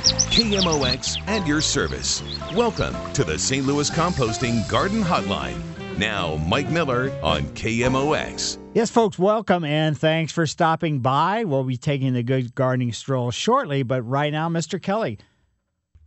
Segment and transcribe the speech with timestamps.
[0.00, 2.22] KMOX and your service.
[2.54, 3.66] Welcome to the St.
[3.66, 5.60] Louis Composting Garden Hotline.
[5.98, 8.56] Now, Mike Miller on KMOX.
[8.74, 11.44] Yes, folks, welcome and thanks for stopping by.
[11.44, 14.80] We'll be taking the good gardening stroll shortly, but right now, Mr.
[14.80, 15.18] Kelly,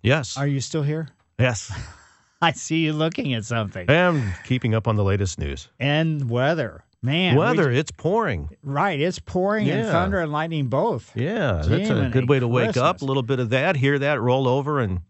[0.01, 0.37] Yes.
[0.37, 1.09] are you still here?
[1.37, 1.71] yes.
[2.41, 3.89] I see you looking at something.
[3.89, 5.69] I am keeping up on the latest news.
[5.79, 6.83] And weather.
[7.03, 7.35] Man.
[7.35, 8.49] Weather, ju- it's pouring.
[8.63, 8.99] right.
[8.99, 11.11] It's pouring and thunder and lightning both.
[11.15, 13.01] Yeah, that's a good way to wake up.
[13.01, 15.01] A little bit of that, hear that, roll over, and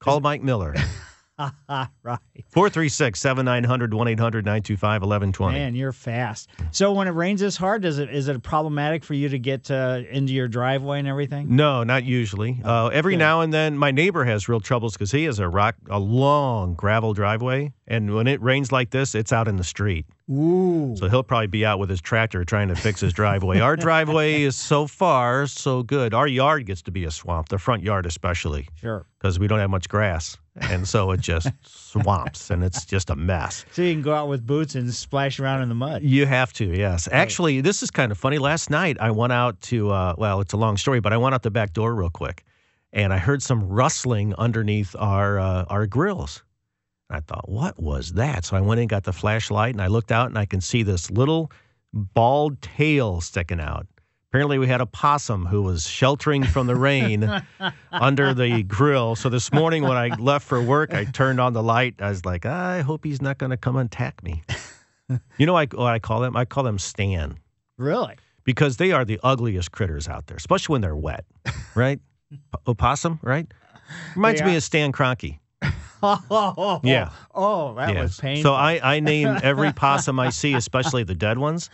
[0.00, 0.74] call Mike Miller.
[2.02, 2.18] right.
[2.48, 5.58] 436 7900 1 800 925 1120.
[5.58, 6.50] Man, you're fast.
[6.70, 9.70] So when it rains this hard, does it is it problematic for you to get
[9.70, 11.54] uh, into your driveway and everything?
[11.56, 12.60] No, not usually.
[12.64, 13.18] Uh, every good.
[13.20, 16.74] now and then, my neighbor has real troubles because he has a rock, a long
[16.74, 20.06] gravel driveway, and when it rains like this, it's out in the street.
[20.30, 20.94] Ooh.
[20.96, 23.58] So he'll probably be out with his tractor trying to fix his driveway.
[23.58, 26.14] Our driveway is so far so good.
[26.14, 29.06] Our yard gets to be a swamp, the front yard especially, Sure.
[29.18, 33.16] because we don't have much grass, and so it just swamps and it's just a
[33.16, 33.64] mess.
[33.72, 36.02] So you can go out with boots and splash around in the mud.
[36.02, 37.08] You have to, yes.
[37.10, 38.38] Actually, this is kind of funny.
[38.38, 41.34] Last night I went out to, uh, well, it's a long story, but I went
[41.34, 42.44] out the back door real quick,
[42.92, 46.42] and I heard some rustling underneath our uh, our grills.
[47.08, 48.44] I thought, what was that?
[48.44, 50.82] So I went in, got the flashlight, and I looked out, and I can see
[50.84, 51.50] this little
[51.92, 53.86] bald tail sticking out.
[54.30, 57.28] Apparently, we had a possum who was sheltering from the rain
[57.92, 59.16] under the grill.
[59.16, 61.96] So this morning, when I left for work, I turned on the light.
[61.98, 64.42] I was like, I hope he's not going to come and attack me.
[65.38, 66.36] You know what I call them?
[66.36, 67.36] I call them Stan
[67.76, 68.14] Really?
[68.44, 71.24] because they are the ugliest critters out there, especially when they're wet,
[71.74, 71.98] right?
[72.68, 73.52] Opossum, right?
[74.14, 75.39] Reminds me of Stan Kroenke.
[76.02, 77.10] Oh, Yeah.
[77.34, 78.50] Oh, that was painful.
[78.50, 81.70] So I, I name every possum I see, especially the dead ones.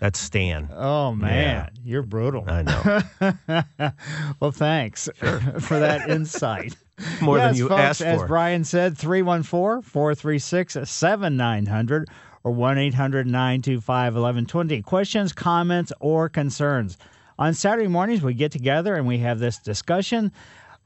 [0.00, 0.68] That's Stan.
[0.74, 2.44] Oh man, you're brutal.
[2.46, 3.92] I know.
[4.40, 6.76] well, thanks for that insight.
[7.20, 8.22] More yes, than you folks, asked As.
[8.24, 12.08] Brian said, 314 436 7900
[12.44, 14.82] or 1 800 925 1120.
[14.82, 16.98] Questions, comments, or concerns.
[17.38, 20.32] On Saturday mornings, we get together and we have this discussion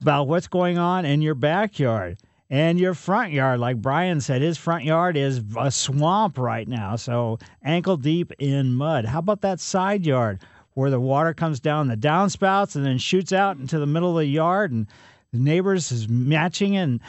[0.02, 2.18] about what's going on in your backyard
[2.50, 3.60] and your front yard.
[3.60, 8.74] Like Brian said, his front yard is a swamp right now, so ankle deep in
[8.74, 9.06] mud.
[9.06, 10.40] How about that side yard
[10.74, 14.16] where the water comes down the downspouts and then shoots out into the middle of
[14.16, 14.86] the yard and
[15.32, 17.00] the neighbors is matching and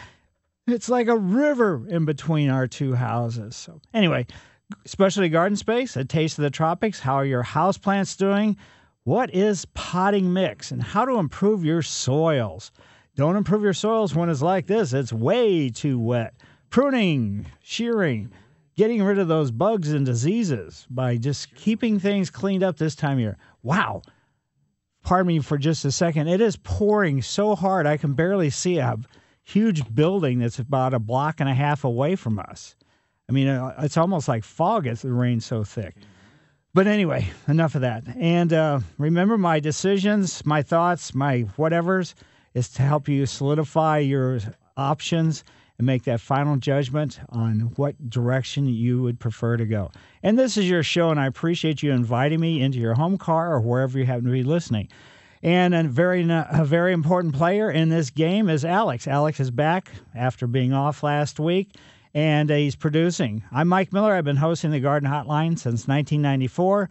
[0.68, 3.56] it's like a river in between our two houses.
[3.56, 4.28] So anyway,
[4.86, 7.00] specialty garden space, a taste of the tropics.
[7.00, 8.56] How are your house plants doing?
[9.06, 12.72] What is potting mix and how to improve your soils?
[13.16, 14.94] Don't improve your soils when it's like this.
[14.94, 16.34] It's way too wet.
[16.70, 18.32] Pruning, shearing,
[18.76, 23.18] getting rid of those bugs and diseases by just keeping things cleaned up this time
[23.18, 23.38] of year.
[23.62, 24.04] Wow.
[25.04, 26.30] Pardon me for just a second.
[26.30, 28.98] It is pouring so hard I can barely see a
[29.44, 32.78] huge building that's about a block and a half away from us.
[33.30, 35.96] I mean, uh, it's almost like fog as the rain's so thick.
[36.76, 38.04] But anyway, enough of that.
[38.18, 42.16] And uh, remember, my decisions, my thoughts, my whatevers
[42.56, 44.40] is to help you solidify your
[44.76, 45.44] options
[45.78, 49.92] and make that final judgment on what direction you would prefer to go.
[50.24, 53.54] And this is your show, and I appreciate you inviting me into your home car
[53.54, 54.90] or wherever you happen to be listening.
[55.44, 59.08] And a very a very important player in this game is Alex.
[59.08, 61.76] Alex is back after being off last week,
[62.14, 63.44] and uh, he's producing.
[63.52, 64.14] I'm Mike Miller.
[64.14, 66.90] I've been hosting the Garden Hotline since 1994.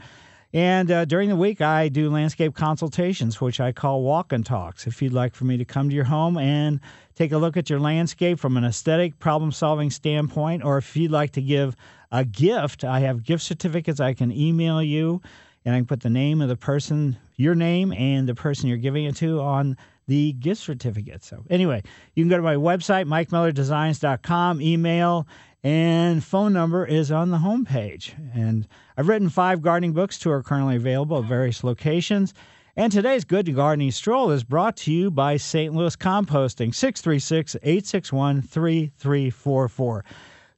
[0.55, 4.87] And uh, during the week, I do landscape consultations, which I call walk and talks.
[4.87, 6.81] If you'd like for me to come to your home and
[7.15, 11.11] take a look at your landscape from an aesthetic, problem solving standpoint, or if you'd
[11.11, 11.75] like to give
[12.11, 15.23] a gift, I have gift certificates I can email you,
[15.65, 18.77] and I can put the name of the person, your name, and the person you're
[18.77, 21.25] giving it to on the gift certificate.
[21.25, 21.83] So, anyway,
[22.15, 25.27] you can go to my website, mikemillerdesigns.com, email,
[25.65, 28.13] and phone number is on the homepage.
[28.35, 28.67] And
[28.97, 32.35] I've written five gardening books, two are currently available at various locations.
[32.75, 35.75] And today's Good Gardening Stroll is brought to you by St.
[35.75, 40.05] Louis Composting, 636 861 3344.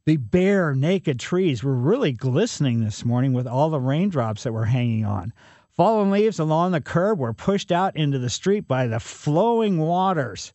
[0.06, 4.66] The bare, naked trees were really glistening this morning with all the raindrops that were
[4.66, 5.32] hanging on.
[5.76, 10.52] Fallen leaves along the curb were pushed out into the street by the flowing waters.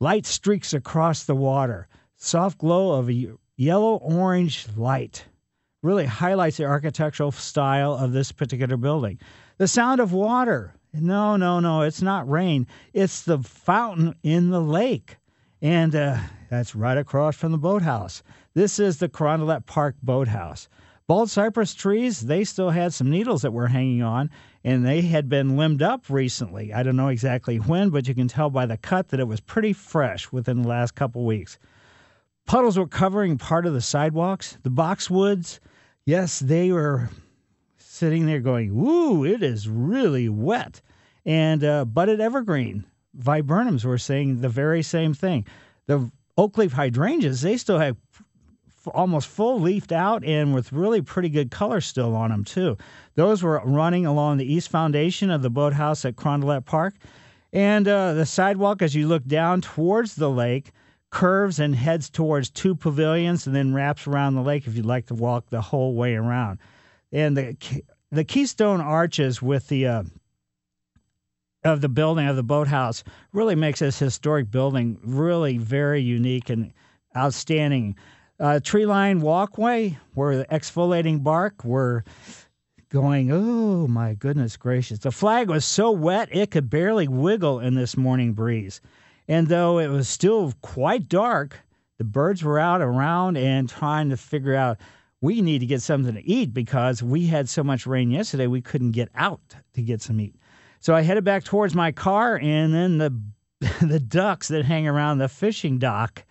[0.00, 1.86] Light streaks across the water.
[2.16, 5.24] Soft glow of a yellow orange light
[5.82, 9.20] really highlights the architectural style of this particular building.
[9.58, 10.74] The sound of water.
[10.92, 12.66] No, no, no, it's not rain.
[12.92, 15.18] It's the fountain in the lake.
[15.62, 16.18] And uh,
[16.50, 18.24] that's right across from the boathouse.
[18.54, 20.68] This is the Carondelet Park Boathouse.
[21.06, 24.28] Bald cypress trees, they still had some needles that were hanging on,
[24.66, 26.74] and they had been limbed up recently.
[26.74, 29.38] I don't know exactly when, but you can tell by the cut that it was
[29.38, 31.56] pretty fresh within the last couple weeks.
[32.46, 34.58] Puddles were covering part of the sidewalks.
[34.64, 35.60] The boxwoods,
[36.04, 37.10] yes, they were
[37.78, 40.82] sitting there going, "Woo, it is really wet."
[41.24, 42.84] And uh, budded evergreen
[43.16, 45.46] viburnums were saying the very same thing.
[45.86, 47.96] The oak leaf hydrangeas, they still have
[48.88, 52.76] almost full leafed out and with really pretty good color still on them too.
[53.14, 56.94] Those were running along the east foundation of the boathouse at Carondelet Park,
[57.52, 60.72] and uh, the sidewalk as you look down towards the lake
[61.10, 65.06] curves and heads towards two pavilions and then wraps around the lake if you'd like
[65.06, 66.58] to walk the whole way around.
[67.12, 67.56] And the
[68.10, 70.02] the keystone arches with the uh,
[71.64, 73.02] of the building of the boathouse
[73.32, 76.72] really makes this historic building really very unique and
[77.16, 77.96] outstanding.
[78.38, 82.04] Uh, tree line walkway where the exfoliating bark were
[82.90, 84.98] going, oh my goodness gracious.
[84.98, 88.80] The flag was so wet it could barely wiggle in this morning breeze.
[89.28, 91.58] And though it was still quite dark,
[91.98, 94.78] the birds were out around and trying to figure out
[95.20, 98.60] we need to get something to eat because we had so much rain yesterday we
[98.60, 100.36] couldn't get out to get some meat.
[100.80, 103.18] So I headed back towards my car and then the
[103.80, 106.24] the ducks that hang around the fishing dock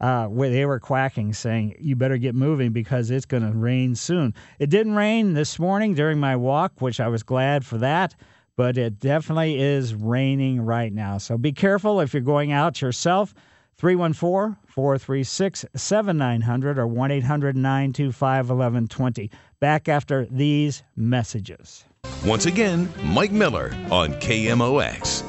[0.00, 3.94] uh, where they were quacking, saying, You better get moving because it's going to rain
[3.94, 4.34] soon.
[4.58, 8.14] It didn't rain this morning during my walk, which I was glad for that,
[8.56, 11.18] but it definitely is raining right now.
[11.18, 13.34] So be careful if you're going out yourself.
[13.78, 19.30] 314 436 7900 or 1 800 925 1120.
[19.60, 21.84] Back after these messages.
[22.24, 25.22] Once again, Mike Miller on KMOX.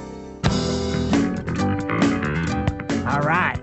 [3.06, 3.58] All right.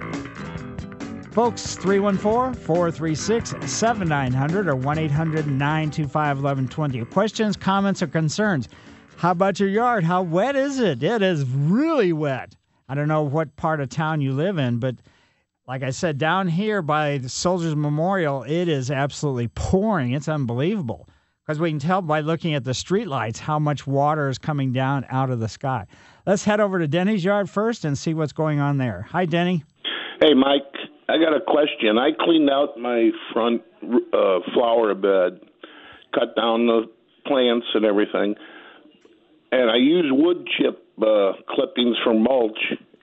[1.35, 7.05] Folks, 314 436 7900 or 1 800 925 1120.
[7.07, 8.69] Questions, comments, or concerns?
[9.17, 10.05] How about your yard?
[10.05, 11.03] How wet is it?
[11.03, 12.55] It is really wet.
[12.89, 14.95] I don't know what part of town you live in, but
[15.67, 20.13] like I said, down here by the Soldiers Memorial, it is absolutely pouring.
[20.13, 21.09] It's unbelievable
[21.45, 25.05] because we can tell by looking at the streetlights how much water is coming down
[25.11, 25.87] out of the sky.
[26.27, 29.05] Let's head over to Denny's yard first and see what's going on there.
[29.11, 29.65] Hi, Denny.
[30.23, 30.74] Hey, Mike.
[31.09, 31.99] I got a question.
[31.99, 35.41] I cleaned out my front uh, flower bed,
[36.15, 36.91] cut down the
[37.27, 38.35] plants and everything,
[39.53, 42.59] and I use wood chip uh, clippings for mulch.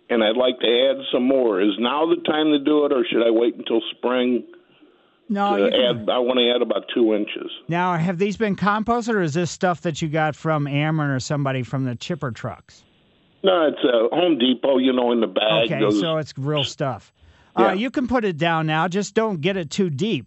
[0.09, 1.61] And I'd like to add some more.
[1.61, 4.43] Is now the time to do it, or should I wait until spring?
[5.29, 7.49] No, to add, I want to add about two inches.
[7.69, 11.21] now have these been composted, or is this stuff that you got from Ameren or
[11.21, 12.83] somebody from the chipper trucks?
[13.41, 15.71] No, it's a Home Depot, you know, in the bag.
[15.71, 17.13] Okay, Those- so it's real stuff.
[17.55, 18.87] Uh, you can put it down now.
[18.87, 20.25] Just don't get it too deep,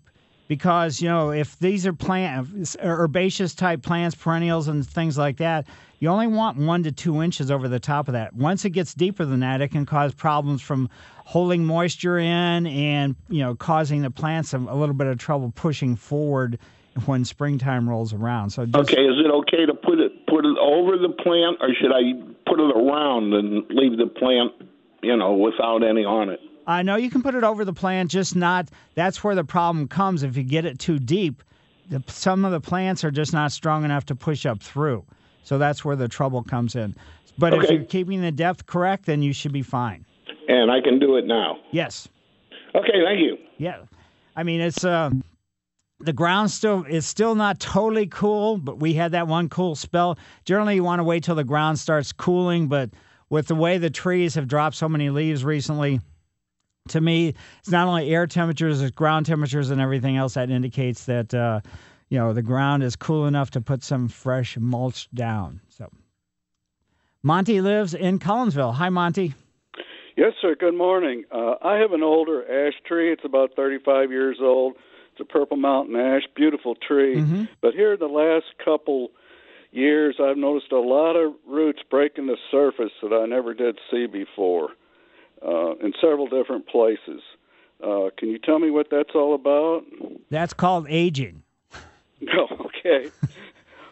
[0.49, 5.67] because you know if these are plant herbaceous type plants, perennials, and things like that,
[6.01, 8.35] you only want one to two inches over the top of that.
[8.35, 10.91] Once it gets deeper than that, it can cause problems from
[11.25, 15.51] holding moisture in and you know causing the plants a, a little bit of trouble
[15.55, 16.59] pushing forward
[17.07, 18.51] when springtime rolls around.
[18.51, 21.71] So just, Okay, is it okay to put it put it over the plant, or
[21.81, 22.13] should I
[22.47, 24.53] put it around and leave the plant,
[25.03, 26.41] you know, without any on it?
[26.67, 28.69] I know you can put it over the plant, just not.
[28.95, 30.23] That's where the problem comes.
[30.23, 31.43] If you get it too deep,
[31.91, 35.05] the, some of the plants are just not strong enough to push up through.
[35.43, 36.95] So that's where the trouble comes in.
[37.37, 40.07] But if you're keeping the depth correct, then you should be fine.
[40.49, 41.59] And I can do it now.
[41.71, 42.09] Yes.
[42.75, 43.37] Okay, thank you.
[43.59, 43.83] Yeah.
[44.37, 45.11] I mean, it's uh,
[46.01, 50.19] the ground still is still not totally cool, but we had that one cool spell.
[50.45, 52.91] Generally, you want to wait till the ground starts cooling, but
[53.31, 56.01] with the way the trees have dropped so many leaves recently,
[56.89, 61.07] to me, it's not only air temperatures, it's ground temperatures and everything else that indicates
[61.07, 61.61] that uh,
[62.11, 65.61] you know the ground is cool enough to put some fresh mulch down.
[65.71, 65.89] So,
[67.23, 68.75] Monty lives in Collinsville.
[68.75, 69.35] Hi, Monty.
[70.17, 70.55] Yes, sir.
[70.59, 71.25] Good morning.
[71.33, 73.11] Uh, I have an older ash tree.
[73.11, 74.75] It's about 35 years old.
[75.13, 77.17] It's a purple mountain ash, beautiful tree.
[77.17, 77.45] Mm-hmm.
[77.63, 79.09] But here, in the last couple
[79.73, 84.07] years, I've noticed a lot of roots breaking the surface that I never did see
[84.07, 84.69] before
[85.47, 87.21] uh, in several different places.
[87.83, 89.83] Uh, can you tell me what that's all about?
[90.31, 91.43] That's called aging.
[92.21, 93.11] No, okay.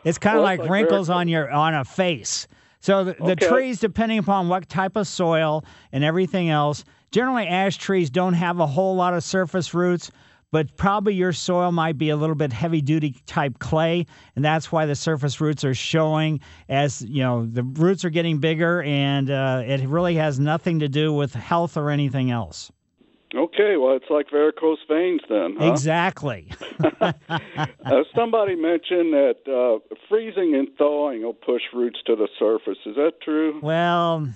[0.05, 2.47] It's kind of Well, like like wrinkles very- on your on a face.
[2.81, 3.47] So the, the Okay.
[3.49, 8.59] trees, depending upon what type of soil and everything else, generally ash trees don't have
[8.59, 10.11] a whole lot of surface roots,
[10.53, 14.07] but probably your soil might be a little bit heavy duty type clay,
[14.37, 18.39] and that's why the surface roots are showing as you know the roots are getting
[18.39, 22.71] bigger, and uh, it really has nothing to do with health or anything else.
[23.35, 25.73] Okay, well, it's like varicose veins then, huh?
[25.73, 26.49] Exactly.
[27.85, 32.79] Uh, somebody mentioned that uh, freezing and thawing will push roots to the surface.
[32.87, 33.59] Is that true?
[33.61, 34.29] Well,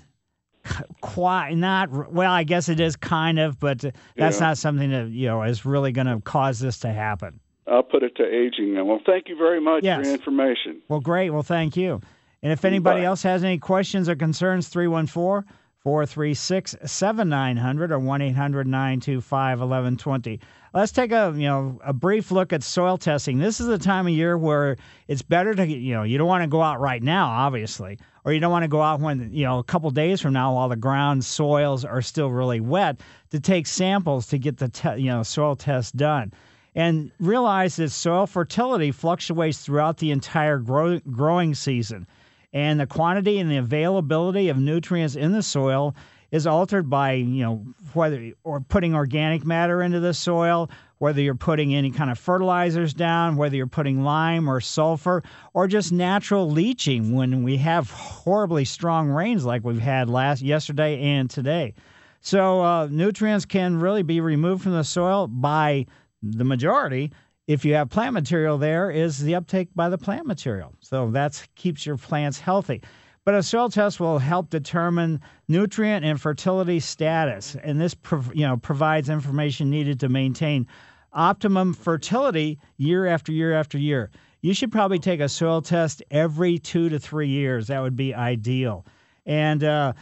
[1.00, 2.12] quite not.
[2.12, 3.80] Well, I guess it is kind of, but
[4.16, 4.46] that's Yeah.
[4.48, 7.40] not something that you know is really going to cause this to happen.
[7.68, 8.86] I'll put it to aging then.
[8.86, 9.98] Well, thank you very much Yes.
[10.00, 10.80] for your information.
[10.88, 11.30] Well, great.
[11.30, 12.00] Well, thank you.
[12.42, 13.06] And if anybody Bye.
[13.06, 15.44] else has any questions or concerns, 314
[15.80, 20.40] 436 7900 or 1 800 925 1120.
[20.74, 23.38] Let's take a you know a brief look at soil testing.
[23.38, 24.76] This is the time of year where
[25.08, 28.32] it's better to you know you don't want to go out right now, obviously, or
[28.32, 30.68] you don't want to go out when you know a couple days from now while
[30.68, 35.06] the ground soils are still really wet to take samples to get the te- you
[35.06, 36.30] know soil test done
[36.76, 42.06] and realize that soil fertility fluctuates throughout the entire grow- growing season.
[42.52, 45.96] And the quantity and the availability of nutrients in the soil
[46.30, 47.64] is altered by, you know,
[47.94, 52.94] whether or putting organic matter into the soil, whether you're putting any kind of fertilizers
[52.94, 55.22] down, whether you're putting lime or sulfur,
[55.52, 61.00] or just natural leaching when we have horribly strong rains like we've had last yesterday
[61.00, 61.74] and today.
[62.20, 65.86] So uh, nutrients can really be removed from the soil by
[66.22, 67.12] the majority.
[67.46, 70.74] If you have plant material there, is the uptake by the plant material.
[70.80, 72.82] So that keeps your plants healthy.
[73.26, 77.96] But a soil test will help determine nutrient and fertility status, and this
[78.32, 80.68] you know provides information needed to maintain
[81.12, 84.12] optimum fertility year after year after year.
[84.42, 87.66] You should probably take a soil test every two to three years.
[87.66, 88.86] That would be ideal.
[89.26, 89.94] And uh,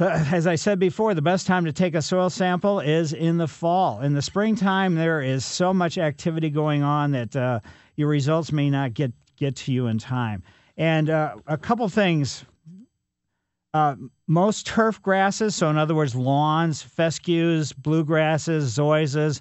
[0.00, 3.46] as I said before, the best time to take a soil sample is in the
[3.46, 4.00] fall.
[4.00, 7.60] In the springtime, there is so much activity going on that uh,
[7.94, 10.42] your results may not get get to you in time.
[10.82, 12.44] And uh, a couple things.
[13.72, 13.94] Uh,
[14.26, 19.40] most turf grasses, so in other words, lawns, fescues, bluegrasses, zoysias,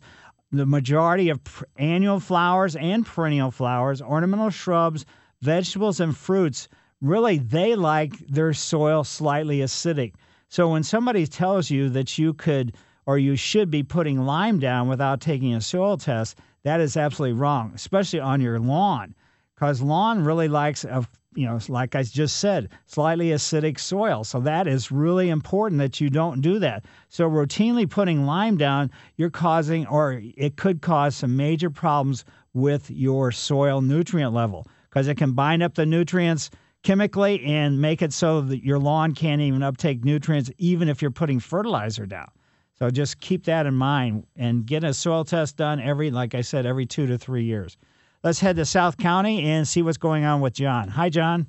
[0.51, 1.39] the majority of
[1.77, 5.03] annual flowers and perennial flowers, ornamental shrubs,
[5.41, 6.67] vegetables, and fruits,
[7.01, 10.13] really they like their soil slightly acidic.
[10.47, 14.87] So when somebody tells you that you could or you should be putting lime down
[14.87, 19.15] without taking a soil test, that is absolutely wrong, especially on your lawn,
[19.55, 21.03] because lawn really likes a
[21.33, 24.23] you know, like I just said, slightly acidic soil.
[24.23, 26.85] So that is really important that you don't do that.
[27.09, 32.89] So routinely putting lime down, you're causing or it could cause some major problems with
[32.91, 36.49] your soil nutrient level because it can bind up the nutrients
[36.83, 41.11] chemically and make it so that your lawn can't even uptake nutrients even if you're
[41.11, 42.29] putting fertilizer down.
[42.77, 46.41] So just keep that in mind and get a soil test done every like I
[46.41, 47.77] said every 2 to 3 years.
[48.23, 50.89] Let's head to South County and see what's going on with John.
[50.89, 51.47] Hi John.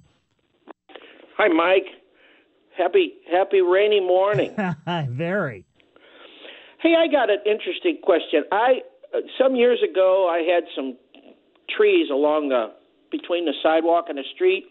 [1.37, 1.85] Hi, Mike.
[2.77, 4.57] Happy happy rainy morning.
[5.11, 5.67] Very.
[6.81, 8.45] hey, I got an interesting question.
[8.51, 8.81] I
[9.39, 10.97] some years ago I had some
[11.77, 12.73] trees along the
[13.11, 14.65] between the sidewalk and the street,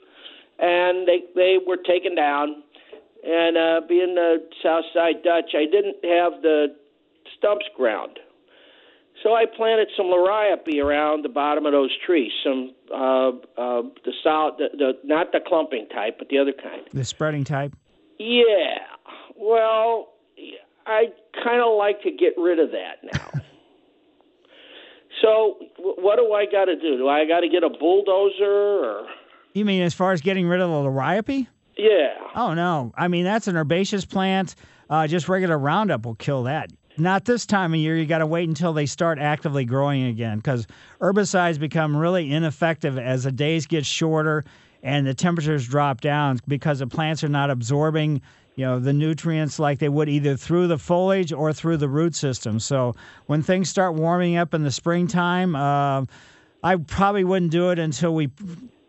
[0.57, 2.63] and they they were taken down.
[3.23, 6.75] And uh, being the South Side Dutch, I didn't have the
[7.37, 8.17] stumps ground.
[9.23, 12.31] So I planted some liriope around the bottom of those trees.
[12.43, 16.81] Some uh, uh, the solid, the, the not the clumping type, but the other kind.
[16.91, 17.75] The spreading type.
[18.17, 18.79] Yeah.
[19.35, 20.09] Well,
[20.85, 21.05] I
[21.43, 23.41] kind of like to get rid of that now.
[25.21, 26.97] so, w- what do I got to do?
[26.97, 29.07] Do I got to get a bulldozer or?
[29.53, 31.47] You mean as far as getting rid of the liriope?
[31.77, 32.13] Yeah.
[32.35, 32.93] Oh no.
[32.97, 34.55] I mean that's an herbaceous plant.
[34.89, 36.69] Uh, just regular Roundup will kill that.
[37.01, 37.97] Not this time of year.
[37.97, 40.67] You got to wait until they start actively growing again because
[40.99, 44.45] herbicides become really ineffective as the days get shorter
[44.83, 48.21] and the temperatures drop down because the plants are not absorbing
[48.55, 52.15] you know the nutrients like they would either through the foliage or through the root
[52.15, 52.59] system.
[52.59, 56.05] So when things start warming up in the springtime, uh,
[56.63, 58.29] I probably wouldn't do it until we,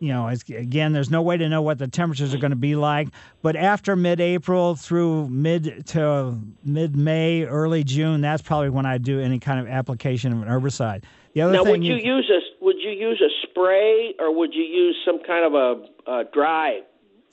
[0.03, 2.75] you know, again, there's no way to know what the temperatures are going to be
[2.75, 3.07] like.
[3.41, 9.39] But after mid-April through mid to mid-May, early June, that's probably when I do any
[9.39, 11.05] kind of application of an herbicide.
[11.33, 14.53] The other Now, thing would you use a would you use a spray or would
[14.53, 16.81] you use some kind of a, a dry?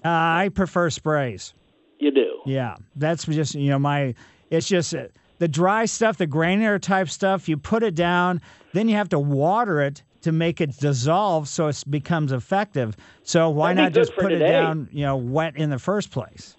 [0.05, 1.53] uh, I prefer sprays.
[1.99, 2.39] You do.
[2.47, 4.15] Yeah, that's just you know my.
[4.49, 5.09] It's just uh,
[5.39, 7.49] the dry stuff, the granular type stuff.
[7.49, 8.41] You put it down,
[8.75, 12.97] then you have to water it to make it dissolve so it becomes effective.
[13.23, 16.57] So why not just put it down, you know, wet in the first place?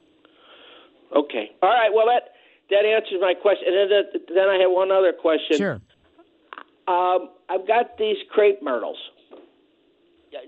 [1.15, 1.51] Okay.
[1.61, 1.89] All right.
[1.93, 2.33] Well, that
[2.69, 3.67] that answers my question.
[3.67, 5.57] And then, then I have one other question.
[5.57, 5.81] Sure.
[6.87, 8.97] Um, I've got these crepe myrtles.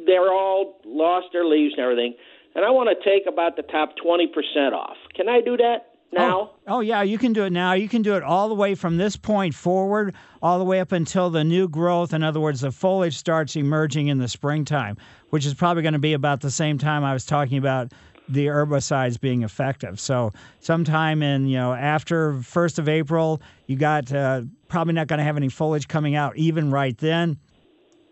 [0.05, 2.15] They're all lost their leaves and everything,
[2.55, 4.95] and I want to take about the top twenty percent off.
[5.13, 6.51] Can I do that now?
[6.67, 7.73] Oh, oh, yeah, you can do it now.
[7.73, 10.91] You can do it all the way from this point forward, all the way up
[10.91, 12.13] until the new growth.
[12.13, 14.97] In other words, the foliage starts emerging in the springtime,
[15.29, 17.91] which is probably going to be about the same time I was talking about
[18.29, 19.99] the herbicides being effective.
[19.99, 25.19] So sometime in you know after first of April, you got uh, probably not going
[25.19, 27.37] to have any foliage coming out even right then.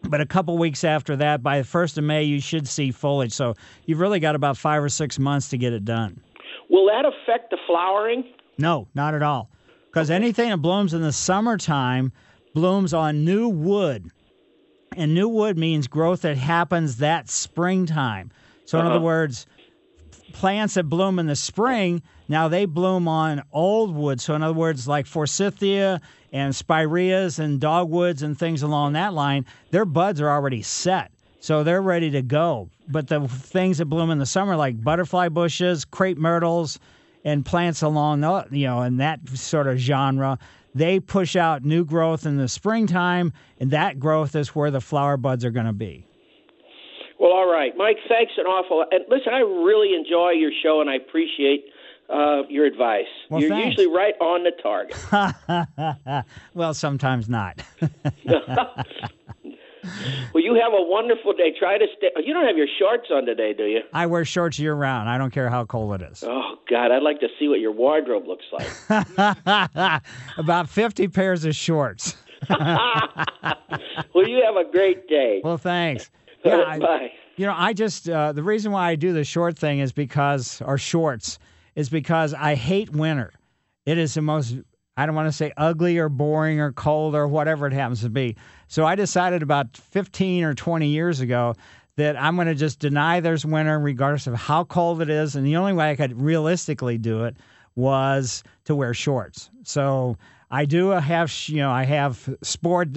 [0.04, 3.34] But a couple weeks after that, by the first of May, you should see foliage.
[3.34, 3.54] So
[3.86, 6.20] you've really got about five or six months to get it done.
[6.72, 8.24] Will that affect the flowering?
[8.58, 9.52] No, not at all.
[9.88, 12.14] Because anything that blooms in the summertime
[12.54, 14.10] blooms on new wood.
[14.96, 18.32] And new wood means growth that happens that springtime.
[18.66, 19.04] So, in other uh-huh.
[19.04, 19.48] words,
[20.32, 24.22] plants that bloom in the spring, now they bloom on old wood.
[24.22, 26.02] So, in other words, like forsythia
[26.32, 31.12] and spireas and dogwoods and things along that line, their buds are already set.
[31.42, 32.70] So they're ready to go.
[32.88, 36.80] But the things that bloom in the summer, like butterfly bushes, crepe myrtles,
[37.26, 40.38] and plants along the, you know, in that sort of genre,
[40.76, 45.18] they push out new growth in the springtime, and that growth is where the flower
[45.18, 46.06] buds are going to be.
[47.20, 47.98] Well, all right, Mike.
[48.08, 48.78] Thanks an awful.
[48.78, 48.88] lot.
[48.92, 51.66] And listen, I really enjoy your show, and I appreciate
[52.12, 53.06] uh, your advice.
[53.30, 53.78] Well, You're thanks.
[53.78, 56.26] usually right on the target.
[56.54, 57.62] well, sometimes not.
[60.34, 61.54] well, you have a wonderful day.
[61.58, 62.10] Try to stay.
[62.24, 63.82] You don't have your shorts on today, do you?
[63.94, 65.10] I wear shorts year round.
[65.10, 66.24] I don't care how cold it is.
[66.26, 70.02] Oh God, I'd like to see what your wardrobe looks like.
[70.38, 72.16] About 50 pairs of shorts.
[72.50, 75.42] well, you have a great day.
[75.44, 76.10] Well, thanks.
[76.44, 77.12] Yeah, I- Bye.
[77.38, 80.62] You know, I just uh, the reason why I do the short thing is because
[80.64, 81.40] or shorts
[81.76, 83.34] is because I hate winter.
[83.86, 84.58] It is the most
[85.02, 88.10] I don't want to say ugly or boring or cold or whatever it happens to
[88.10, 88.36] be.
[88.68, 91.56] So I decided about 15 or 20 years ago
[91.96, 95.46] that I'm going to just deny there's winter regardless of how cold it is and
[95.46, 97.36] the only way I could realistically do it
[97.76, 99.50] was to wear shorts.
[99.64, 100.18] So
[100.52, 102.90] I do have you know I have sport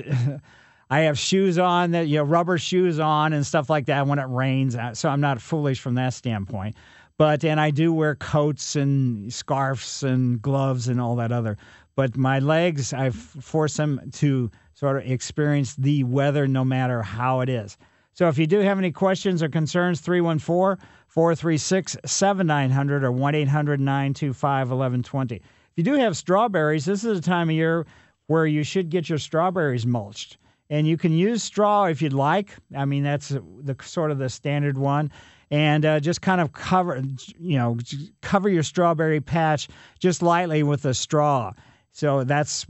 [0.91, 4.19] I have shoes on that you know rubber shoes on and stuff like that when
[4.19, 4.77] it rains.
[4.77, 6.77] uh, So I'm not foolish from that standpoint.
[7.17, 11.57] But and I do wear coats and scarves and gloves and all that other.
[11.97, 17.41] But my legs, I've forced them to sort of experience the weather no matter how
[17.41, 17.77] it is.
[18.13, 23.81] So if you do have any questions or concerns, 314 436 7900 or 1 800
[23.81, 25.37] 925 1120.
[25.37, 25.43] If
[25.77, 27.87] you do have strawberries, this is a time of year
[28.27, 30.39] where you should get your strawberries mulched.
[30.71, 32.57] And you can use straw if you'd like.
[32.77, 35.11] I mean, that's the sort of the standard one.
[35.51, 37.03] And uh, just kind of cover,
[37.39, 37.77] you know,
[38.23, 41.53] cover your strawberry patch just lightly with a straw.
[41.95, 42.67] So that's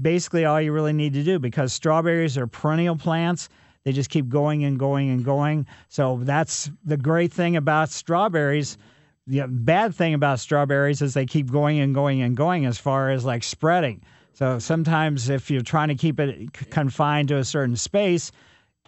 [0.00, 3.48] basically all you really need to do because strawberries are perennial plants.
[3.82, 5.66] They just keep going and going and going.
[5.88, 8.78] So that's the great thing about strawberries.
[9.26, 13.10] The bad thing about strawberries is they keep going and going and going as far
[13.10, 14.00] as like spreading.
[14.32, 18.30] So sometimes if you're trying to keep it confined to a certain space,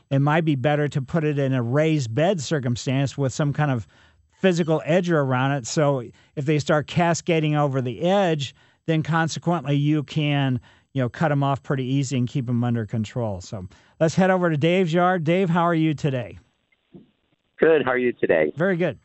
[0.09, 3.73] it might be better to put it in a raised bed circumstance with some kind
[3.73, 3.89] of
[4.31, 5.67] physical edger around it.
[5.67, 6.05] So
[6.37, 8.55] if they start cascading over the edge,
[8.87, 10.61] then consequently you can
[10.93, 13.41] you know cut them off pretty easy and keep them under control.
[13.41, 13.67] So
[13.99, 15.25] let's head over to Dave's yard.
[15.25, 16.39] Dave, how are you today?
[17.59, 17.85] Good.
[17.85, 18.53] How are you today?
[18.57, 18.99] Very good.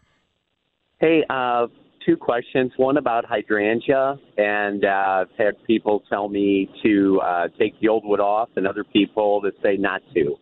[0.99, 1.67] Hey, uh,
[2.05, 2.71] two questions.
[2.77, 8.05] One about hydrangea, and uh, I've had people tell me to uh, take the old
[8.05, 10.35] wood off, and other people that say not to.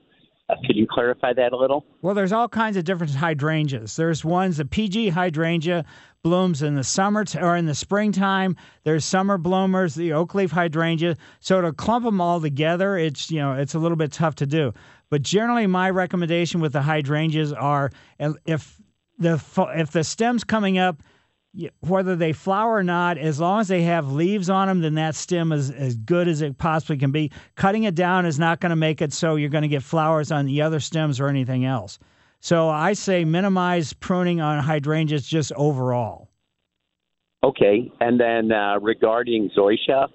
[0.50, 1.86] Uh, could you clarify that a little?
[2.02, 3.96] Well, there's all kinds of different hydrangeas.
[3.96, 5.86] There's ones the PG hydrangea
[6.24, 8.56] blooms in the summer t- or in the springtime.
[8.84, 11.18] There's summer bloomers, the oak leaf hydrangea.
[11.42, 14.46] So to clump them all together, it's you know it's a little bit tough to
[14.46, 14.74] do.
[15.10, 17.92] But generally, my recommendation with the hydrangeas are
[18.46, 18.82] if
[19.20, 19.44] the
[19.76, 21.04] if the stem's coming up
[21.82, 25.14] whether they flower or not, as long as they have leaves on them, then that
[25.14, 27.32] stem is as good as it possibly can be.
[27.56, 30.32] Cutting it down is not going to make it so you're going to get flowers
[30.32, 32.00] on the other stems or anything else.
[32.44, 36.28] So I say minimize pruning on hydrangeas just overall.
[37.42, 37.90] Okay.
[38.02, 40.10] And then uh, regarding zoysia,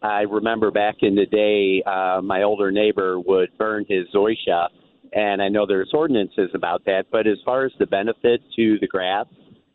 [0.00, 4.68] I remember back in the day, uh, my older neighbor would burn his zoysia,
[5.12, 7.04] and I know there's ordinances about that.
[7.12, 9.26] But as far as the benefit to the grass,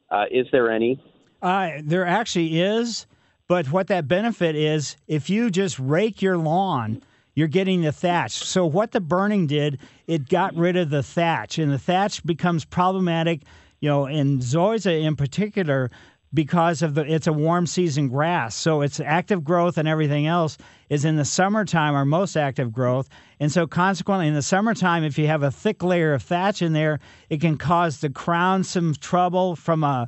[0.09, 0.99] uh, is there any?
[1.43, 3.05] Uh, there actually is,
[3.47, 7.03] but what that benefit is, if you just rake your lawn,
[7.39, 8.33] you're getting the thatch.
[8.33, 12.65] So what the burning did, it got rid of the thatch, and the thatch becomes
[12.65, 13.43] problematic.
[13.79, 15.89] You know, in zoysia in particular,
[16.33, 20.57] because of the it's a warm season grass, so its active growth and everything else
[20.89, 23.07] is in the summertime our most active growth,
[23.39, 26.73] and so consequently in the summertime, if you have a thick layer of thatch in
[26.73, 26.99] there,
[27.29, 30.07] it can cause the crown some trouble from a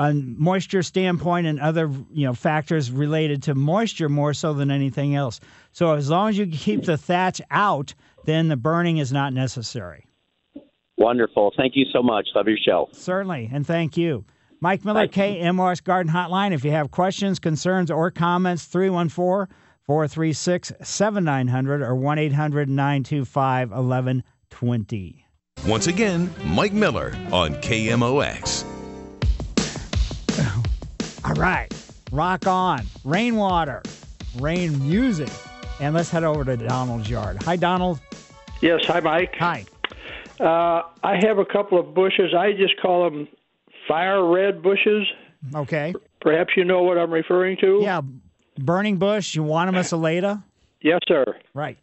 [0.00, 5.14] a moisture standpoint and other you know factors related to moisture more so than anything
[5.14, 5.40] else.
[5.72, 10.06] So as long as you keep the thatch out, then the burning is not necessary.
[10.96, 11.52] Wonderful.
[11.56, 12.28] Thank you so much.
[12.34, 12.88] Love your show.
[12.92, 14.24] Certainly, and thank you.
[14.62, 16.52] Mike Miller, KMOX Garden Hotline.
[16.52, 25.26] If you have questions, concerns, or comments, 314 436 7900 or 1 800 925 1120.
[25.66, 28.64] Once again, Mike Miller on KMOX.
[31.30, 31.72] All right,
[32.10, 32.84] rock on.
[33.04, 33.82] Rainwater,
[34.40, 35.30] rain music.
[35.78, 37.40] And let's head over to Donald's yard.
[37.44, 38.00] Hi, Donald.
[38.60, 39.32] Yes, hi, Mike.
[39.38, 39.64] Hi.
[40.40, 42.34] Uh, I have a couple of bushes.
[42.36, 43.28] I just call them
[43.86, 45.06] fire red bushes.
[45.54, 45.94] Okay.
[46.20, 47.78] Perhaps you know what I'm referring to?
[47.80, 48.00] Yeah,
[48.58, 50.42] burning bush, Euonymus alata.
[50.82, 51.36] Yes, sir.
[51.54, 51.78] Right.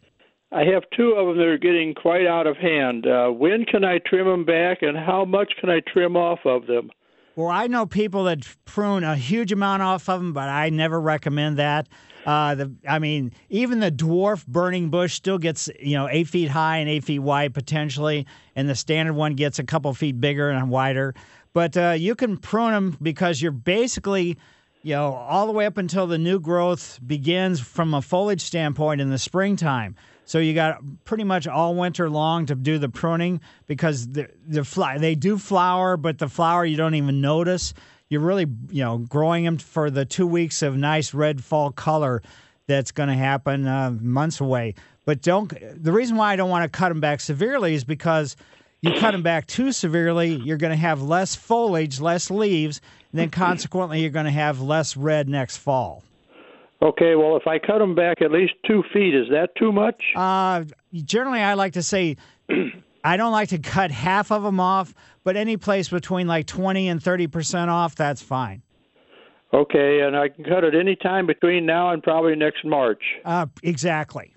[0.52, 3.06] I have two of them that are getting quite out of hand.
[3.06, 6.66] Uh, when can I trim them back, and how much can I trim off of
[6.66, 6.90] them?
[7.38, 11.00] Well, I know people that prune a huge amount off of them, but I never
[11.00, 11.88] recommend that.
[12.26, 16.48] Uh, the, I mean, even the dwarf burning bush still gets, you know, eight feet
[16.48, 20.50] high and eight feet wide potentially, and the standard one gets a couple feet bigger
[20.50, 21.14] and wider.
[21.52, 24.36] But uh, you can prune them because you're basically,
[24.82, 29.00] you know, all the way up until the new growth begins from a foliage standpoint
[29.00, 29.94] in the springtime.
[30.28, 34.62] So you got pretty much all winter long to do the pruning because the the
[34.62, 37.72] fly, they do flower, but the flower you don't even notice.
[38.10, 42.20] You're really you know growing them for the two weeks of nice red fall color
[42.66, 44.74] that's going to happen uh, months away.
[45.06, 45.50] But don't.
[45.82, 48.36] The reason why I don't want to cut them back severely is because
[48.82, 53.18] you cut them back too severely, you're going to have less foliage, less leaves, and
[53.18, 56.04] then consequently you're going to have less red next fall.
[56.80, 60.00] Okay, well, if I cut them back at least two feet, is that too much?
[60.14, 62.16] Uh, generally, I like to say
[63.04, 66.88] I don't like to cut half of them off, but any place between like 20
[66.88, 68.62] and 30% off, that's fine.
[69.52, 73.02] Okay, and I can cut it any time between now and probably next March.
[73.24, 74.34] Uh, exactly.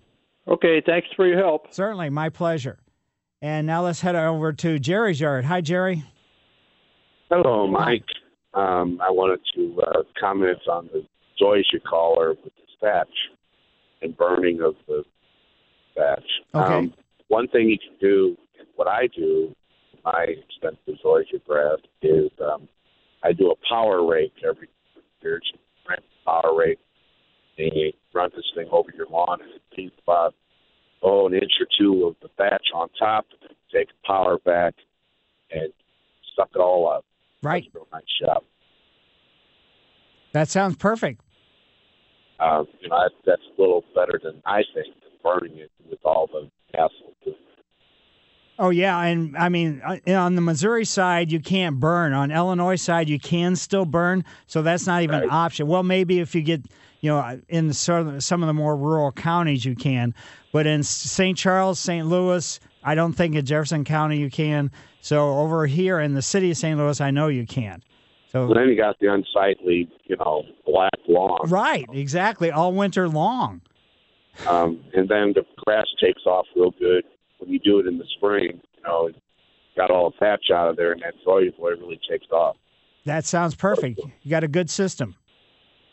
[0.47, 1.67] Okay, thanks for your help.
[1.71, 2.79] Certainly, my pleasure.
[3.41, 5.45] And now let's head over to Jerry's yard.
[5.45, 6.03] Hi, Jerry.
[7.29, 8.05] Hello, Mike.
[8.53, 11.05] Um, I wanted to uh, comment on the
[11.41, 13.07] zoysia caller with the thatch
[14.01, 15.03] and burning of the
[15.95, 16.23] thatch.
[16.53, 16.73] Okay.
[16.73, 16.93] Um,
[17.27, 18.37] one thing you can do,
[18.75, 19.55] what I do,
[20.03, 22.67] my expensive zoysia grass, is um,
[23.23, 24.67] I do a power rake every
[25.21, 25.41] year.
[26.25, 26.77] Power rake,
[27.57, 30.35] and you run this thing over your lawn, and it leaves about
[31.01, 33.25] oh an inch or two of the thatch on top.
[33.73, 34.75] Take power back
[35.49, 35.73] and
[36.35, 37.05] suck it all up.
[37.41, 37.67] Right.
[37.73, 38.43] That's a nice job.
[40.33, 41.21] That sounds perfect.
[42.41, 45.99] Um, you know, that, that's a little better than I think than burning it with
[46.03, 47.11] all the hassle.
[48.61, 52.13] Oh yeah, and I mean uh, on the Missouri side you can't burn.
[52.13, 55.65] On Illinois side you can still burn, so that's not even an option.
[55.65, 56.61] Well, maybe if you get
[56.99, 60.13] you know in the some of the more rural counties you can,
[60.51, 61.35] but in St.
[61.35, 62.05] Charles, St.
[62.05, 64.69] Louis, I don't think in Jefferson County you can.
[65.01, 66.77] So over here in the city of St.
[66.77, 67.81] Louis, I know you can.
[68.31, 71.49] So Well, then you got the unsightly, you know, black lawn.
[71.49, 73.61] right, exactly, all winter long.
[74.47, 77.03] Um, and then the grass takes off real good
[77.39, 78.61] when you do it in the spring.
[78.77, 79.09] You know,
[79.75, 82.55] got all the thatch out of there, and that boy really takes off.
[83.05, 83.99] That sounds perfect.
[84.21, 85.15] You got a good system.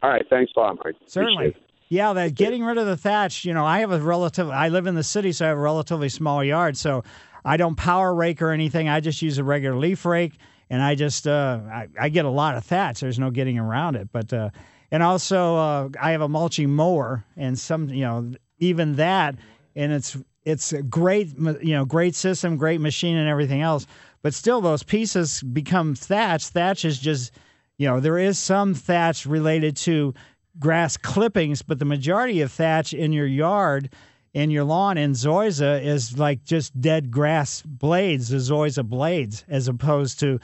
[0.03, 0.95] All right, thanks a lot, Mike.
[1.07, 1.57] Certainly.
[1.89, 4.87] Yeah, that getting rid of the thatch, you know, I have a relative I live
[4.87, 7.03] in the city, so I have a relatively small yard, so
[7.45, 8.89] I don't power rake or anything.
[8.89, 10.35] I just use a regular leaf rake
[10.71, 13.01] and I just uh I, I get a lot of thatch.
[13.01, 14.09] There's no getting around it.
[14.13, 14.51] But uh
[14.91, 19.37] and also uh I have a mulching mower and some you know, even that
[19.77, 23.87] and it's it's a great you know, great system, great machine and everything else.
[24.23, 26.47] But still those pieces become thatch.
[26.49, 27.33] Thatch is just
[27.79, 30.13] you know, there is some thatch related to
[30.59, 33.91] grass clippings, but the majority of thatch in your yard,
[34.35, 39.69] in your lawn in Zoysia is like just dead grass blades, the Zoysia blades, as
[39.69, 40.39] opposed to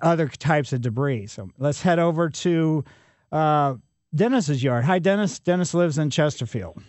[0.00, 1.26] other types of debris.
[1.26, 2.84] So let's head over to
[3.32, 3.74] uh,
[4.14, 4.84] Dennis's yard.
[4.84, 5.38] Hi, Dennis.
[5.38, 6.82] Dennis lives in Chesterfield.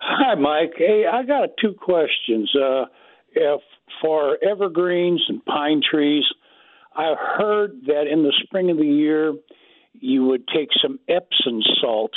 [0.00, 0.72] Hi, Mike.
[0.76, 2.50] Hey, I got two questions.
[2.54, 2.84] Uh,
[3.32, 3.60] if
[4.00, 6.24] for evergreens and pine trees,
[6.94, 9.34] I heard that in the spring of the year,
[9.92, 12.12] you would take some Epsom salt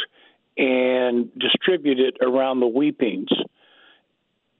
[0.57, 3.29] and distribute it around the weepings.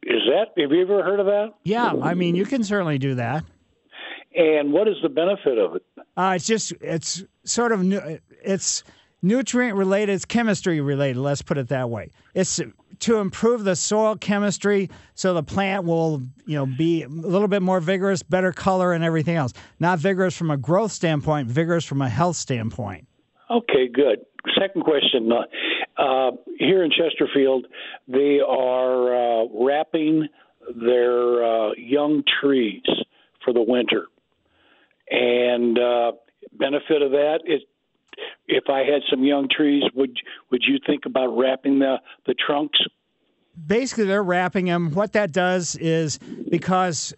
[0.06, 0.62] Is that?
[0.62, 1.54] Have you ever heard of that?
[1.64, 3.44] Yeah, I mean, you can certainly do that.
[4.36, 5.84] And what is the benefit of it?
[6.18, 7.82] Uh, it's just it's sort of
[8.44, 8.84] it's
[9.22, 11.18] nutrient related, it's chemistry related.
[11.18, 12.10] Let's put it that way.
[12.34, 12.60] It's
[13.00, 17.62] to improve the soil chemistry so the plant will you know be a little bit
[17.62, 19.54] more vigorous, better color, and everything else.
[19.80, 23.08] Not vigorous from a growth standpoint, vigorous from a health standpoint.
[23.52, 24.20] Okay, good.
[24.60, 25.32] Second question.
[25.32, 25.44] Uh,
[25.98, 27.68] uh, here in Chesterfield,
[28.08, 30.28] they are uh, wrapping
[30.76, 32.84] their uh, young trees
[33.44, 34.08] for the winter.
[35.10, 36.14] And uh,
[36.54, 37.62] benefit of that is,
[38.48, 40.18] if I had some young trees, would
[40.52, 42.80] would you think about wrapping the the trunks?
[43.68, 44.92] Basically, they're wrapping them.
[44.92, 47.14] What that does is because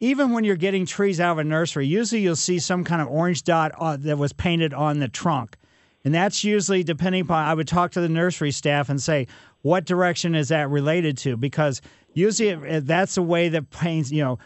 [0.00, 3.08] even when you're getting trees out of a nursery, usually you'll see some kind of
[3.08, 5.56] orange dot uh, that was painted on the trunk.
[6.06, 9.26] And that's usually depending upon, I would talk to the nursery staff and say,
[9.62, 11.36] what direction is that related to?
[11.36, 11.82] Because
[12.14, 14.38] usually it, that's the way that paints, you know,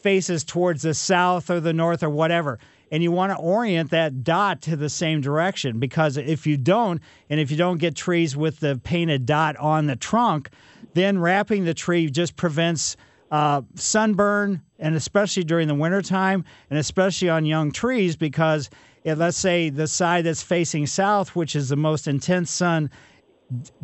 [0.00, 2.58] faces towards the south or the north or whatever.
[2.90, 7.00] And you want to orient that dot to the same direction because if you don't,
[7.30, 10.50] and if you don't get trees with the painted dot on the trunk,
[10.94, 12.96] then wrapping the tree just prevents
[13.30, 18.68] uh, sunburn, and especially during the wintertime, and especially on young trees because
[19.04, 22.90] let's say the side that's facing south, which is the most intense sun,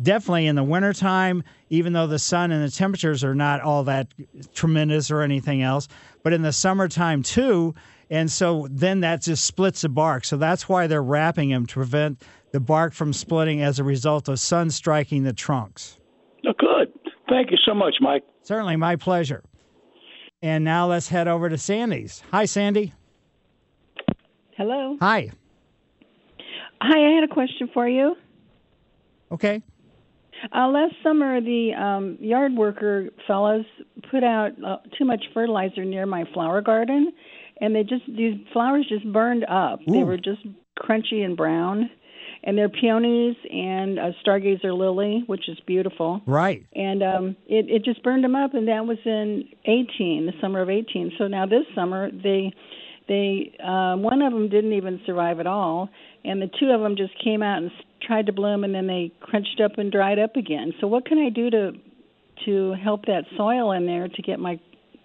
[0.01, 4.07] definitely in the wintertime, even though the sun and the temperatures are not all that
[4.53, 5.87] tremendous or anything else,
[6.23, 7.75] but in the summertime too.
[8.09, 10.25] And so then that just splits the bark.
[10.25, 14.27] So that's why they're wrapping them to prevent the bark from splitting as a result
[14.27, 15.97] of sun striking the trunks.
[16.45, 16.91] Oh, good.
[17.29, 18.23] Thank you so much, Mike.
[18.41, 19.43] Certainly, my pleasure.
[20.41, 22.23] And now let's head over to Sandy's.
[22.31, 22.93] Hi, Sandy.
[24.61, 24.95] Hello.
[25.01, 25.31] Hi.
[26.79, 28.15] Hi, I had a question for you.
[29.31, 29.63] Okay.
[30.55, 33.65] Uh, last summer, the um, yard worker fellows
[34.11, 37.11] put out uh, too much fertilizer near my flower garden,
[37.59, 39.79] and they just these flowers just burned up.
[39.81, 39.93] Ooh.
[39.93, 40.45] They were just
[40.79, 41.89] crunchy and brown,
[42.43, 46.21] and they're peonies and a stargazer lily, which is beautiful.
[46.27, 46.67] Right.
[46.75, 50.61] And um, it it just burned them up, and that was in 18, the summer
[50.61, 51.13] of 18.
[51.17, 52.53] So now this summer they
[53.07, 55.89] they uh, one of them didn't even survive at all,
[56.23, 59.11] and the two of them just came out and tried to bloom, and then they
[59.19, 60.73] crunched up and dried up again.
[60.79, 61.71] So what can I do to
[62.45, 64.59] to help that soil in there to get my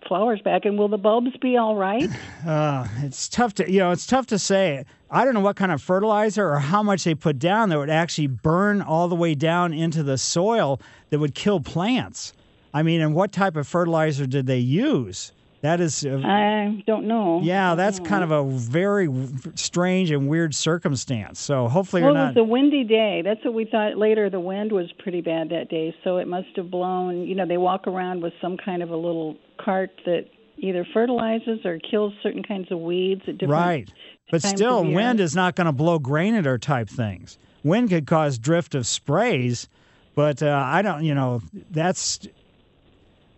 [0.09, 0.65] flowers back?
[0.65, 2.09] And will the bulbs be all right?
[2.47, 4.85] Uh, it's tough to you know it's tough to say.
[5.11, 7.91] I don't know what kind of fertilizer or how much they put down that would
[7.91, 10.81] actually burn all the way down into the soil
[11.11, 12.35] that would kill plants.
[12.73, 15.33] I mean, and what type of fertilizer did they use?
[15.67, 17.41] That is, uh, I don't know.
[17.43, 19.13] yeah, that's kind of a very
[19.57, 21.41] strange and weird circumstance.
[21.41, 23.23] So hopefully well, you're it was a windy day.
[23.25, 23.99] That's what we thought.
[23.99, 27.27] Later, the wind was pretty bad that day, so it must have blown.
[27.27, 30.27] You know, they walk around with some kind of a little cart that
[30.59, 33.93] either fertilizes or kills certain kinds of weeds at different Right.
[34.31, 37.39] But still, wind is not going to blow granitor type things.
[37.65, 39.69] Wind could cause drift of sprays,
[40.15, 42.29] but uh, I don't, you know, that's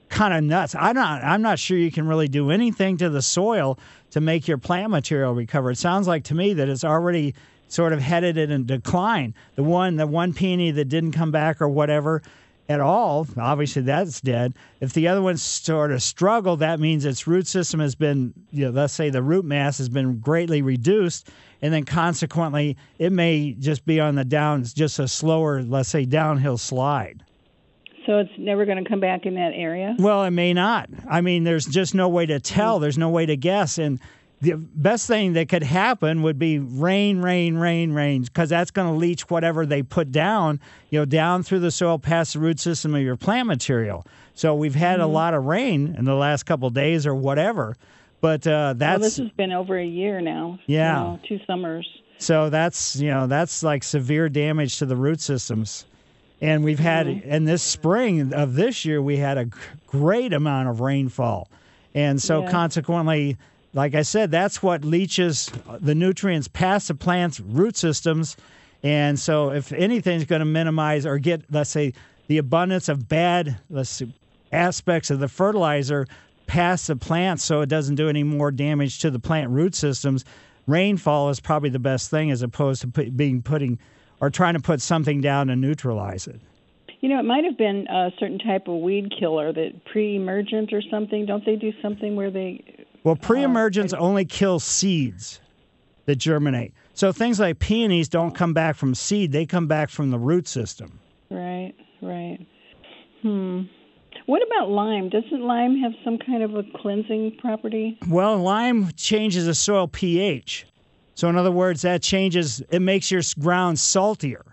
[0.09, 0.75] kind of nuts.
[0.75, 3.79] I'm not, I'm not sure you can really do anything to the soil
[4.11, 5.71] to make your plant material recover.
[5.71, 7.35] It sounds like to me that it's already
[7.69, 9.35] sort of headed in a decline.
[9.55, 12.23] The one, the one peony that didn't come back or whatever
[12.71, 14.55] at all, obviously that's dead.
[14.81, 18.67] If the other ones sort of struggle, that means its root system has been, you
[18.67, 21.31] know, let's say the root mass has been greatly reduced,
[21.63, 26.05] and then consequently it may just be on the down, just a slower, let's say,
[26.05, 27.25] downhill slide.
[28.09, 29.95] So it's never going to come back in that area.
[29.99, 30.89] Well, it may not.
[31.11, 32.79] I mean, there's just no way to tell.
[32.79, 33.77] There's no way to guess.
[33.77, 34.01] And
[34.41, 38.89] the best thing that could happen would be rain, rain, rain, rain, because that's going
[38.89, 42.59] to leach whatever they put down, you know, down through the soil past the root
[42.61, 44.07] system of your plant material.
[44.33, 45.13] So we've had a Mhm.
[45.13, 47.77] lot of rain in the last couple of days or whatever,
[48.23, 50.59] but uh, well, that's this has been over a year now.
[50.67, 50.97] Yeah.
[50.99, 51.87] you know, two summers.
[52.17, 55.85] so that's you know that's like severe damage to the root systems.
[56.41, 59.49] And we've had in this spring of this year we had a
[59.87, 61.49] great amount of rainfall.
[61.95, 62.51] And so Yeah.
[62.51, 63.37] consequently
[63.75, 68.37] like I said that's what leaches uh, the nutrients past the plant's root systems.
[68.83, 71.93] And so if anything's going to minimize or get let's say
[72.29, 74.13] the abundance of bad let's see,
[74.53, 76.07] aspects of the fertilizer
[76.47, 80.25] past the plant so it doesn't do any more damage to the plant root systems,
[80.67, 83.79] rainfall is probably the best thing as opposed to put, being putting
[84.21, 86.41] or trying to put something down to neutralize it.
[87.01, 90.83] You know, it might have been a certain type of weed killer that pre-emergent or
[90.91, 91.27] something.
[91.27, 92.87] Don't they do something where they?
[93.05, 95.41] Well, pre-emergence only kills seeds
[96.07, 96.73] that germinate.
[96.95, 100.49] So things like peonies don't come back from seed; they come back from the root
[100.49, 100.99] system.
[101.31, 102.39] Right, right.
[103.23, 103.63] Hmm.
[104.27, 105.09] What about lime?
[105.09, 107.99] Doesn't lime have some kind of a cleansing property?
[108.09, 110.67] Well, lime changes the soil pH.
[111.19, 114.45] So, in other words, that changes, it makes your ground saltier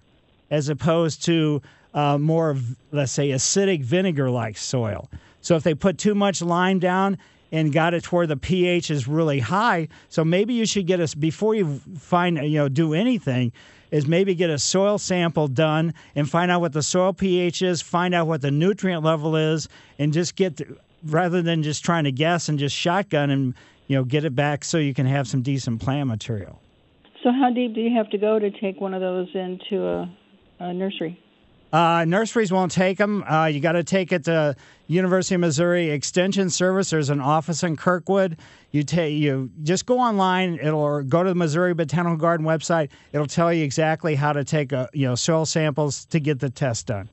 [0.49, 1.61] as opposed to
[1.93, 2.57] uh, more,
[2.91, 5.07] let's say, acidic vinegar like soil.
[5.41, 7.19] So, if they put too much lime down
[7.51, 10.99] and got it to where the pH is really high, so maybe you should get
[10.99, 13.51] us, before you find, you know, do anything,
[13.91, 17.83] is maybe get a soil sample done and find out what the soil pH is,
[17.83, 22.05] find out what the nutrient level is, and just get, the, rather than just trying
[22.05, 23.53] to guess and just shotgun and,
[23.87, 26.61] you know, get it back so you can have some decent plant material.
[27.23, 30.17] So how deep do you have to go to take one of those into a,
[30.59, 31.19] a nursery?
[31.73, 33.23] Uh, nurseries won't take them.
[33.23, 34.55] Uh, you got to take it to
[34.87, 36.89] University of Missouri Extension Service.
[36.89, 38.37] There's an office in Kirkwood.
[38.71, 40.59] You take you just go online.
[40.61, 42.89] It'll or go to the Missouri Botanical Garden website.
[43.11, 46.49] It'll tell you exactly how to take a you know soil samples to get the
[46.49, 47.09] test done.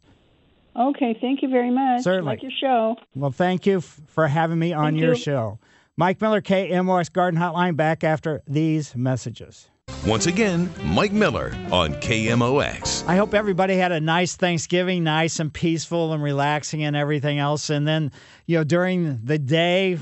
[0.76, 2.02] Okay, thank you very much.
[2.02, 2.26] Certainly.
[2.34, 2.96] Like your show.
[3.14, 5.18] Well, thank you f- for having me on Thank your you.
[5.20, 5.58] show.
[6.02, 9.70] Mike Miller, KMOX Garden Hotline, back after these messages.
[10.04, 13.06] Once again, Mike Miller on KMOX.
[13.06, 17.70] I hope everybody had a nice Thanksgiving, nice and peaceful and relaxing and everything else.
[17.70, 18.10] And then,
[18.46, 19.96] you know, during the day,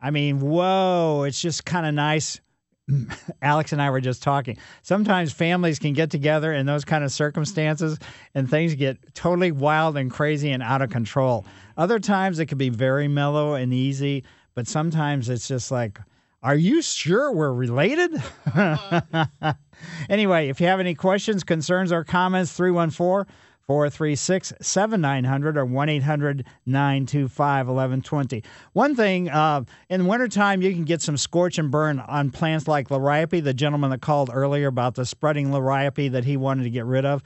[0.00, 2.40] I mean, whoa, it's just kind of nice.
[3.40, 4.58] Alex and I were just talking.
[4.82, 8.00] Sometimes families can get together in those kind of circumstances
[8.34, 11.46] and things get totally wild and crazy and out of control.
[11.76, 15.98] Other times it can be very mellow and easy, but sometimes it's just like,
[16.42, 18.10] are you sure we're related?
[20.08, 23.30] anyway, if you have any questions, concerns, or comments, 314
[23.70, 28.42] 436 7900 or 1 800 925 1120.
[28.72, 32.88] One thing, uh, in wintertime, you can get some scorch and burn on plants like
[32.88, 36.84] liriope, the gentleman that called earlier about the spreading liriope that he wanted to get
[36.84, 37.22] rid of.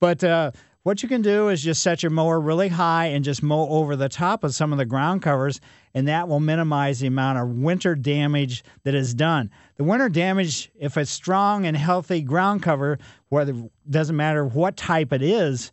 [0.00, 0.52] But uh,
[0.82, 3.94] what you can do is just set your mower really high and just mow over
[3.94, 5.60] the top of some of the ground covers,
[5.94, 9.50] and that will minimize the amount of winter damage that is done.
[9.76, 13.54] The winter damage, if it's strong and healthy ground cover, whether
[13.88, 15.70] doesn't matter what type it is,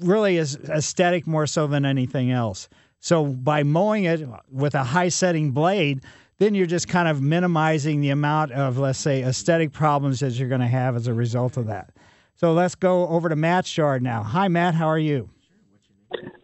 [0.00, 2.68] really is aesthetic more so than anything else.
[3.00, 6.02] So by mowing it with a high setting blade,
[6.38, 10.50] then you're just kind of minimizing the amount of, let's say, aesthetic problems that you're
[10.50, 11.95] going to have as a result of that.
[12.36, 14.22] So let's go over to Matt Shard now.
[14.22, 14.74] Hi, Matt.
[14.74, 15.30] How are you?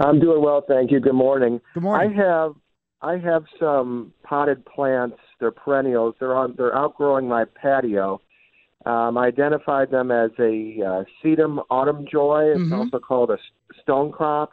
[0.01, 1.01] I'm doing well, thank you.
[1.01, 1.61] Good morning.
[1.75, 2.19] Good morning.
[2.19, 2.53] I have
[3.03, 5.19] I have some potted plants.
[5.39, 6.15] They're perennials.
[6.19, 6.55] They're on.
[6.57, 8.21] They're outgrowing my patio.
[8.87, 12.53] Um, I identified them as a uh, sedum autumn joy.
[12.55, 12.79] It's Mhm.
[12.79, 13.39] also called a
[13.83, 14.53] stone crop.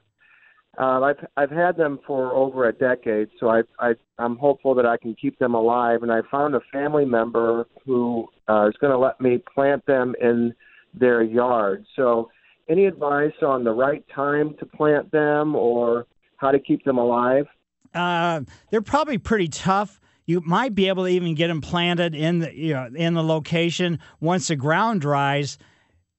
[0.77, 4.85] Um, I've I've had them for over a decade, so I, I I'm hopeful that
[4.85, 6.03] I can keep them alive.
[6.03, 10.15] And I found a family member who uh, is going to let me plant them
[10.21, 10.53] in
[10.93, 11.85] their yard.
[11.95, 12.29] So,
[12.67, 16.05] any advice on the right time to plant them or
[16.37, 17.47] how to keep them alive?
[17.93, 19.99] Uh, they're probably pretty tough.
[20.25, 23.23] You might be able to even get them planted in the you know, in the
[23.23, 25.57] location once the ground dries,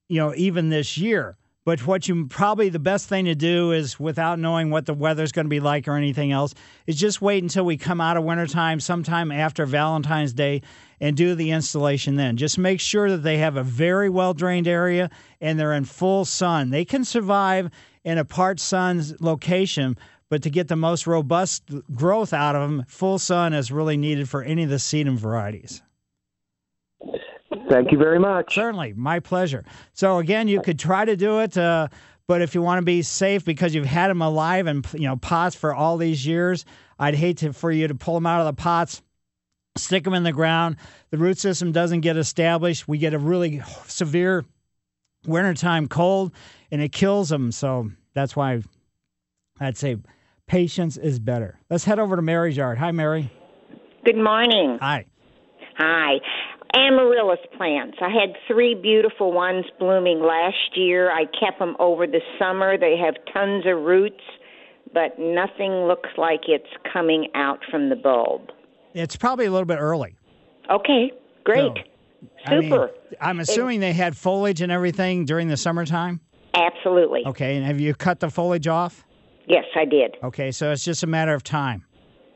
[0.08, 1.36] you know, even this year.
[1.66, 5.30] But what you probably the best thing to do is, without knowing what the weather's
[5.30, 6.54] going to be like or anything else,
[6.86, 10.62] is just wait until we come out of wintertime, sometime after Valentine's Day,
[11.00, 12.38] and do the installation then.
[12.38, 16.24] Just make sure that they have a very well drained area and they're in full
[16.24, 16.70] sun.
[16.70, 17.70] They can survive
[18.04, 19.98] in a part sun location,
[20.30, 24.30] but to get the most robust growth out of them, full sun is really needed
[24.30, 25.82] for any of the sedum varieties.
[27.70, 28.54] Thank you very much.
[28.54, 29.64] Certainly, my pleasure.
[29.92, 31.86] So again, you could try to do it, uh,
[32.26, 35.16] but if you want to be safe because you've had them alive and you know
[35.16, 36.64] pots for all these years,
[36.98, 39.02] I'd hate to for you to pull them out of the pots,
[39.76, 40.76] stick them in the ground.
[41.10, 42.88] The root system doesn't get established.
[42.88, 44.44] We get a really severe
[45.24, 46.32] wintertime cold,
[46.72, 47.52] and it kills them.
[47.52, 48.62] So that's why
[49.60, 49.96] I'd say
[50.48, 51.60] patience is better.
[51.70, 52.78] Let's head over to Mary's yard.
[52.78, 53.30] Hi, Mary.
[54.04, 54.78] Good morning.
[54.80, 55.06] Hi.
[55.76, 56.18] Hi.
[56.74, 57.98] Amaryllis plants.
[58.00, 61.10] I had three beautiful ones blooming last year.
[61.10, 62.78] I kept them over the summer.
[62.78, 64.22] They have tons of roots,
[64.92, 68.50] but nothing looks like it's coming out from the bulb.
[68.94, 70.16] It's probably a little bit early.
[70.70, 71.12] Okay,
[71.44, 71.72] great.
[72.46, 72.90] I mean, Super.
[73.20, 76.20] I'm assuming they had foliage and everything during the summertime.
[76.54, 77.22] Absolutely.
[77.26, 79.04] Okay, and have you cut the foliage off?
[79.46, 80.16] Yes, I did.
[80.22, 81.84] Okay, so it's just a matter of time.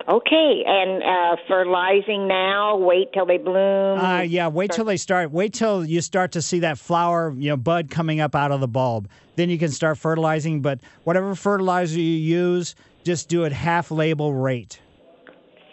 [0.07, 2.77] Okay, and uh, fertilizing now.
[2.77, 3.99] Wait till they bloom.
[3.99, 5.31] Uh, yeah, wait till they start.
[5.31, 8.61] Wait till you start to see that flower, you know, bud coming up out of
[8.61, 9.09] the bulb.
[9.37, 10.61] Then you can start fertilizing.
[10.61, 14.79] But whatever fertilizer you use, just do it half label rate.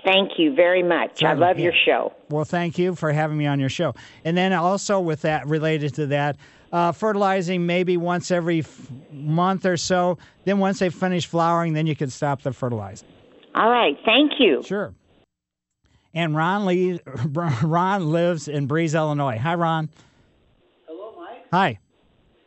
[0.06, 1.24] Thank you very much.
[1.24, 2.14] I love your show.
[2.30, 3.94] Well, thank you for having me on your show.
[4.24, 6.38] And then also with that, related to that,
[6.72, 10.18] uh, fertilizing maybe once every f- month or so.
[10.46, 13.10] Then once they finish flowering, then you can stop the fertilizing.
[13.56, 13.98] All right.
[14.06, 14.64] Thank you.
[14.64, 14.94] Sure.
[16.14, 19.38] And Ron Lee, Ron lives in Breese, Illinois.
[19.38, 19.90] Hi, Ron.
[20.88, 21.46] Hello, Mike.
[21.52, 21.80] Hi.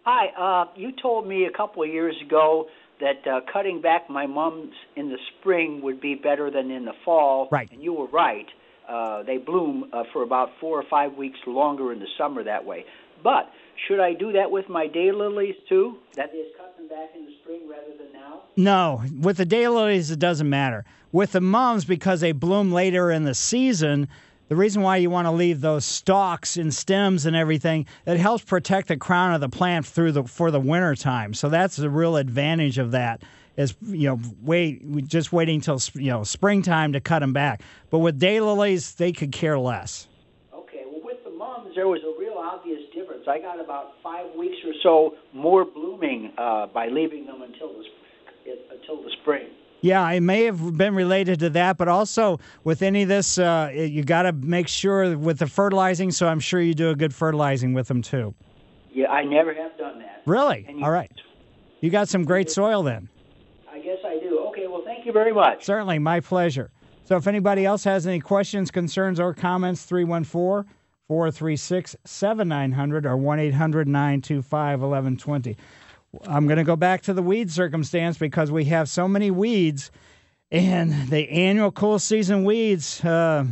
[0.04, 0.26] Hi.
[0.38, 2.66] Uh, you told me a couple of years ago
[3.00, 6.92] that uh, cutting back my mums in the spring would be better than in the
[7.04, 7.48] fall.
[7.50, 7.70] Right.
[7.72, 8.46] And you were right.
[8.88, 12.64] Uh, they bloom uh, for about four or five weeks longer in the summer that
[12.64, 12.84] way.
[13.22, 13.50] But
[13.86, 15.98] should I do that with my daylilies too?
[16.14, 18.42] That is, cut them back in the spring rather than now?
[18.56, 20.84] No, with the daylilies, it doesn't matter.
[21.12, 24.08] With the mums, because they bloom later in the season,
[24.48, 28.44] the reason why you want to leave those stalks and stems and everything, it helps
[28.44, 31.34] protect the crown of the plant through the for the winter time.
[31.34, 33.22] So that's the real advantage of that
[33.56, 37.62] is you know wait just waiting until you know springtime to cut them back.
[37.90, 40.08] But with daylilies, they could care less.
[40.52, 40.84] Okay.
[40.86, 42.13] Well, with the mums, there was a
[43.28, 47.84] I got about five weeks or so more blooming uh, by leaving them until the
[48.70, 49.48] until the spring.
[49.80, 53.70] Yeah, it may have been related to that, but also with any of this, uh,
[53.74, 56.10] you got to make sure with the fertilizing.
[56.10, 58.34] So I'm sure you do a good fertilizing with them too.
[58.92, 60.22] Yeah, I never have done that.
[60.24, 60.66] Really?
[60.82, 61.12] All right.
[61.80, 63.08] You got some great soil then.
[63.70, 64.40] I guess I do.
[64.48, 64.66] Okay.
[64.66, 65.64] Well, thank you very much.
[65.64, 66.70] Certainly, my pleasure.
[67.04, 70.64] So if anybody else has any questions, concerns, or comments, 314
[71.08, 75.56] 436 7900 or 1 800 925 1120.
[76.26, 79.90] I'm going to go back to the weed circumstance because we have so many weeds,
[80.50, 83.44] and the annual cool season weeds, uh,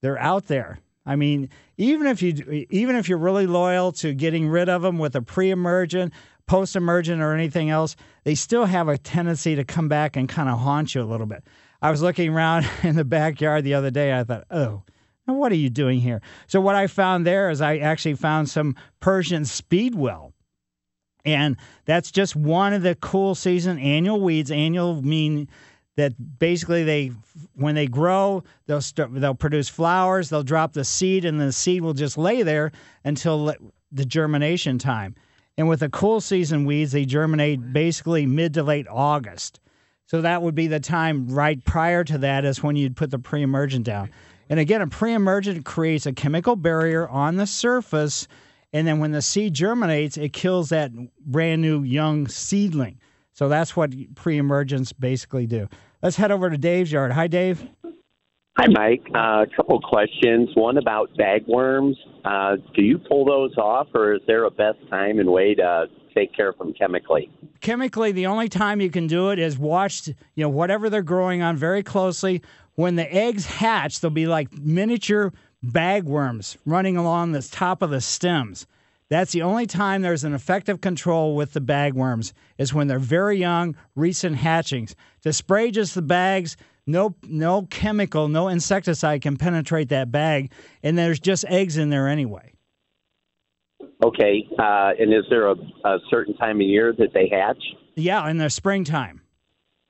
[0.00, 0.78] they're out there.
[1.04, 4.98] I mean, even if you even if you're really loyal to getting rid of them
[4.98, 6.12] with a pre-emergent,
[6.46, 10.58] post-emergent, or anything else, they still have a tendency to come back and kind of
[10.58, 11.44] haunt you a little bit.
[11.80, 14.16] I was looking around in the backyard the other day.
[14.16, 14.82] I thought, oh,
[15.26, 16.20] now what are you doing here?
[16.46, 20.32] So what I found there is I actually found some Persian speedwell.
[21.24, 24.50] And that's just one of the cool season annual weeds.
[24.50, 25.48] Annual mean
[25.96, 27.12] that basically they
[27.54, 31.82] when they grow they'll start, they'll produce flowers they'll drop the seed and the seed
[31.82, 32.72] will just lay there
[33.04, 33.54] until
[33.90, 35.14] the germination time
[35.58, 39.60] and with the cool season weeds they germinate basically mid to late august
[40.06, 43.18] so that would be the time right prior to that is when you'd put the
[43.18, 44.10] pre-emergent down
[44.48, 48.28] and again a pre-emergent creates a chemical barrier on the surface
[48.72, 50.90] and then when the seed germinates it kills that
[51.24, 52.98] brand new young seedling
[53.32, 55.68] so that's what pre-emergents basically do.
[56.02, 57.12] Let's head over to Dave's yard.
[57.12, 57.66] Hi, Dave.
[58.58, 59.02] Hi, Mike.
[59.14, 60.50] A uh, couple questions.
[60.54, 61.94] One about bagworms.
[62.24, 65.86] Uh, do you pull those off, or is there a best time and way to
[66.14, 67.30] take care of them chemically?
[67.60, 71.40] Chemically, the only time you can do it is watch, you know, whatever they're growing
[71.40, 72.42] on very closely.
[72.74, 75.32] When the eggs hatch, they'll be like miniature
[75.64, 78.66] bagworms running along the top of the stems.
[79.08, 83.36] That's the only time there's an effective control with the bagworms is when they're very
[83.36, 84.96] young, recent hatchings.
[85.22, 86.56] To spray just the bags,
[86.86, 90.50] no no chemical, no insecticide can penetrate that bag,
[90.82, 92.54] and there's just eggs in there anyway.
[94.02, 97.62] Okay, uh, and is there a, a, certain time of year that they hatch?
[97.94, 99.20] Yeah, in the springtime.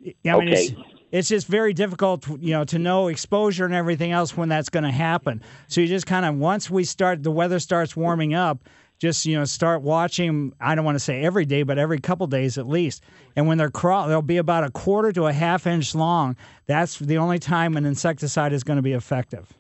[0.05, 0.77] I mean, okay.
[1.13, 4.85] It's, just very difficult, you know, to know exposure and everything else when that's going
[4.85, 5.43] to happen.
[5.69, 8.67] So you just kind of once we start, the weather starts warming up
[9.03, 12.25] just you know start watching i don't want to say every day but every couple
[12.29, 13.03] days at least.
[13.35, 16.37] And when they're crawl they'll be about a quarter to a half inch long.
[16.67, 19.53] That's the only time an insecticide is going to be effective.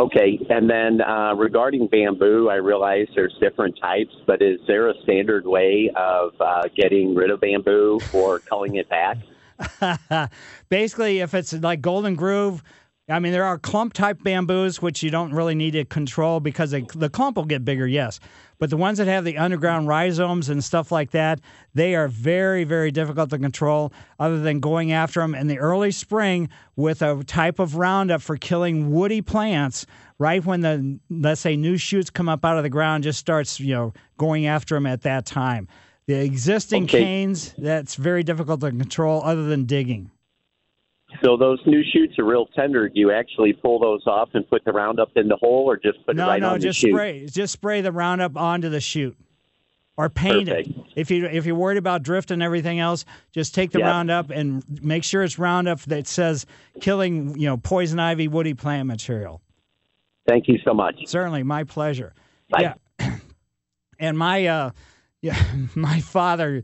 [0.00, 4.94] Okay and then uh, regarding bamboo i realize there's different types but is there a
[5.02, 9.18] standard way of uh, getting rid of bamboo or culling it back
[10.68, 12.62] basically if it's like golden groove
[13.10, 16.70] I mean, there are clump type bamboos, which you don't really need to control because
[16.70, 18.20] they, the clump will get bigger, yes.
[18.58, 21.40] But the ones that have the underground rhizomes and stuff like that,
[21.74, 25.90] they are very, very difficult to control other than going after them in the early
[25.90, 29.86] spring with a type of Roundup for killing woody plants.
[30.18, 33.58] Right when the, let's say, new shoots come up out of the ground, just starts,
[33.58, 35.66] you know, going after them at that time.
[36.10, 37.04] The existing okay.
[37.04, 40.10] canes, that's very difficult to control other than digging.
[41.22, 42.88] So those new shoots are real tender.
[42.88, 46.04] Do you actually pull those off and put the Roundup in the hole, or just
[46.04, 46.92] put no, it right no, on just the shoot?
[46.92, 47.40] No, no, just spray.
[47.42, 49.16] Just spray the Roundup onto the shoot,
[49.96, 50.68] or paint Perfect.
[50.70, 50.84] it.
[50.96, 53.86] If you if you're worried about drift and everything else, just take the Yep.
[53.86, 56.44] Roundup and make sure it's Roundup that says
[56.80, 59.42] killing you know poison ivy, woody plant material.
[60.26, 60.96] Thank you so much.
[61.06, 62.14] Certainly, my pleasure.
[62.48, 62.74] Bye.
[62.98, 63.18] Yeah,
[64.00, 64.70] and my uh,
[65.22, 65.42] yeah,
[65.74, 66.62] my father.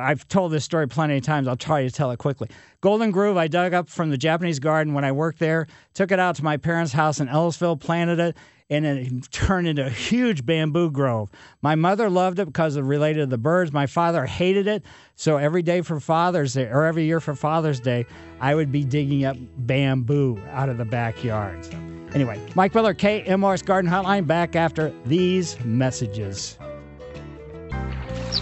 [0.00, 1.48] I've told this story plenty of times.
[1.48, 2.48] I'll try to tell it quickly.
[2.80, 6.20] Golden Groove, I dug up from the Japanese garden when I worked there, took it
[6.20, 8.36] out to my parents' house in Ellisville, planted it,
[8.70, 11.30] and it turned into a huge bamboo grove.
[11.62, 13.72] My mother loved it because it related to the birds.
[13.72, 14.84] My father hated it.
[15.16, 18.06] So every day for Father's Day, or every year for Father's Day,
[18.40, 21.64] I would be digging up bamboo out of the backyard.
[21.64, 21.72] So
[22.14, 26.56] anyway, Mike Miller, KMOX Garden Hotline, back after these messages.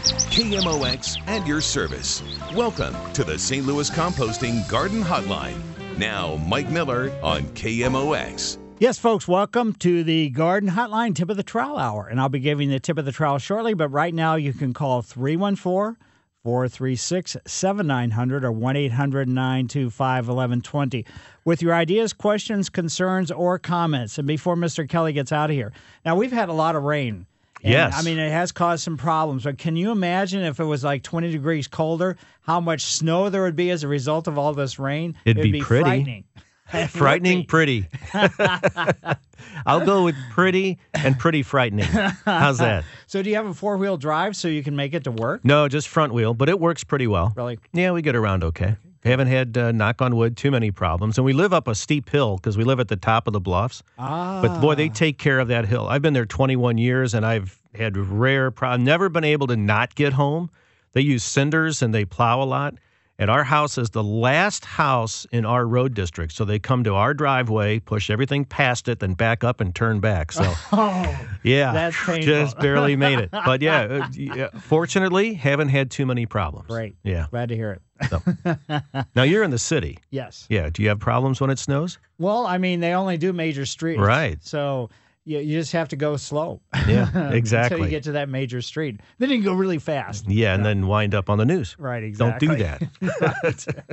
[0.06, 2.22] KMOX and your service.
[2.54, 3.66] Welcome to the St.
[3.66, 5.60] Louis Composting Garden Hotline.
[5.98, 8.58] Now, Mike Miller on KMOX.
[8.78, 12.06] Yes, folks, welcome to the Garden Hotline Tip of the Trowel Hour.
[12.06, 14.74] And I'll be giving the tip of the trowel shortly, but right now you can
[14.74, 15.96] call 314
[16.44, 21.04] 436 7900 or 1 800 925 1120
[21.44, 24.18] with your ideas, questions, concerns, or comments.
[24.18, 24.88] And before Mr.
[24.88, 25.72] Kelly gets out of here,
[26.04, 27.26] now we've had a lot of rain.
[27.66, 27.94] And, Yes.
[27.96, 31.02] I mean, it has caused some problems, but can you imagine if it was like
[31.02, 34.78] 20 degrees colder, how much snow there would be as a result of all this
[34.78, 35.16] rain?
[35.24, 35.82] It'd It'd be pretty.
[35.84, 36.24] frightening.
[36.88, 37.88] Frightening, pretty.
[39.66, 41.86] I'll go with pretty and pretty frightening.
[42.24, 42.84] How's that?
[43.06, 45.44] So, do you have a four wheel drive so you can make it to work?
[45.44, 47.32] No, just front wheel, but it works pretty well.
[47.36, 47.58] Really?
[47.72, 48.76] Yeah, we get around okay.
[49.06, 51.16] Haven't had, uh, knock on wood, too many problems.
[51.16, 53.40] And we live up a steep hill because we live at the top of the
[53.40, 53.82] bluffs.
[53.98, 54.40] Ah.
[54.42, 55.86] But boy, they take care of that hill.
[55.88, 58.84] I've been there 21 years and I've had rare problems.
[58.84, 60.50] Never been able to not get home.
[60.92, 62.74] They use cinders and they plow a lot.
[63.18, 66.32] And our house is the last house in our road district.
[66.34, 70.00] So they come to our driveway, push everything past it, then back up and turn
[70.00, 70.32] back.
[70.32, 70.42] So,
[70.72, 72.26] Oh, yeah, that's painful.
[72.26, 73.30] just barely made it.
[73.30, 76.68] But yeah, uh, yeah, fortunately, haven't had too many problems.
[76.68, 76.96] Great.
[77.04, 77.26] Yeah.
[77.30, 77.82] Glad to hear it.
[78.10, 78.22] So.
[79.14, 79.98] Now you're in the city.
[80.10, 80.46] Yes.
[80.50, 80.68] Yeah.
[80.70, 81.98] Do you have problems when it snows?
[82.18, 83.98] Well, I mean, they only do major streets.
[84.00, 84.38] Right.
[84.44, 84.90] So
[85.26, 86.60] you, you just have to go slow.
[86.88, 87.74] Yeah, exactly.
[87.76, 89.00] Until you get to that major street.
[89.18, 90.28] Then you can go really fast.
[90.30, 91.76] Yeah, and then wind up on the news.
[91.78, 92.46] Right, exactly.
[92.46, 92.64] Don't do
[93.10, 93.84] that.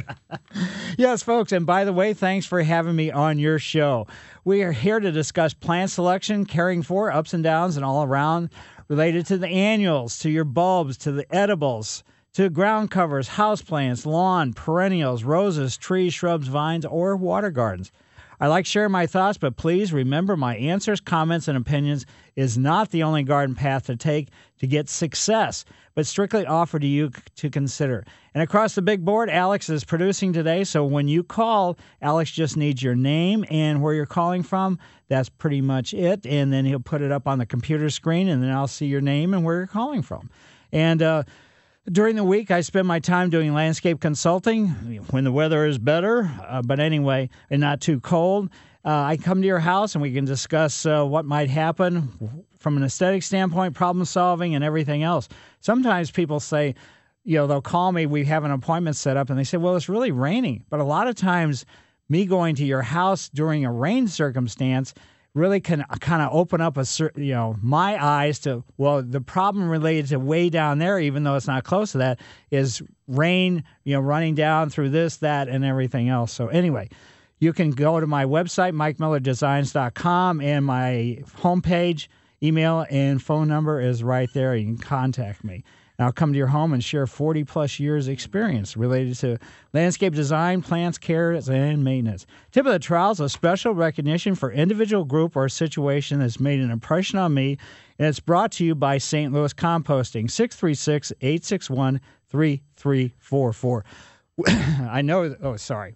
[0.98, 1.52] Yes, folks.
[1.52, 4.08] And by the way, thanks for having me on your show.
[4.46, 8.50] We are here to discuss plant selection, caring for ups and downs, and all around
[8.88, 12.04] related to the annuals, to your bulbs, to the edibles,
[12.34, 17.92] to ground covers, houseplants, lawn, perennials, roses, trees, shrubs, vines, or water gardens.
[18.44, 22.89] I like sharing my thoughts, but please remember my answers, comments, and opinions is not
[22.89, 25.64] the only garden path to take to get success,
[25.96, 28.06] but strictly offered to you to consider.
[28.34, 32.58] And across the big board, Alex is producing today, so when you call, Alex just
[32.58, 34.78] needs your name and where you're calling from.
[35.08, 36.26] That's pretty much it.
[36.26, 39.00] And then he'll put it up on the computer screen, and then I'll see your
[39.00, 40.30] name and where you're calling from.
[40.74, 41.24] And uh,
[41.92, 44.70] during the week, I spend my time doing landscape consulting
[45.10, 48.50] when the weather is better, uh, but anyway, and not too cold.
[48.86, 52.78] Uh, I come to your house and we can discuss uh, what might happen from
[52.78, 55.28] an aesthetic standpoint, problem solving, and everything else.
[55.60, 56.76] Sometimes people say,
[57.26, 59.76] you know, they'll call me, we have an appointment set up, and they say, well,
[59.76, 60.66] it's really raining.
[60.70, 61.66] But a lot of times,
[62.10, 64.94] me going to your house during a rain circumstance
[65.34, 69.22] really can kind of open up a certain, you know my eyes to well the
[69.22, 72.20] problem related to way down there even though it's not close to that
[72.52, 76.32] is rain you know running down through this that and everything else.
[76.32, 76.90] So anyway
[77.40, 82.08] you can go to my website mikemillerdesigns.com and my homepage
[82.42, 84.56] email and phone number is right there.
[84.56, 85.64] You can contact me
[86.04, 89.38] and I'll come to your home and share 40 plus years experience related to
[89.72, 92.26] landscape design, plants, care, and maintenance.
[92.51, 96.60] Tip of the trowel is a special recognition for individual group or situation that's made
[96.60, 97.58] an impression on me,
[97.97, 99.32] and it's brought to you by St.
[99.32, 103.86] Louis Composting, 636 861 3344.
[104.91, 105.95] I know, oh, sorry.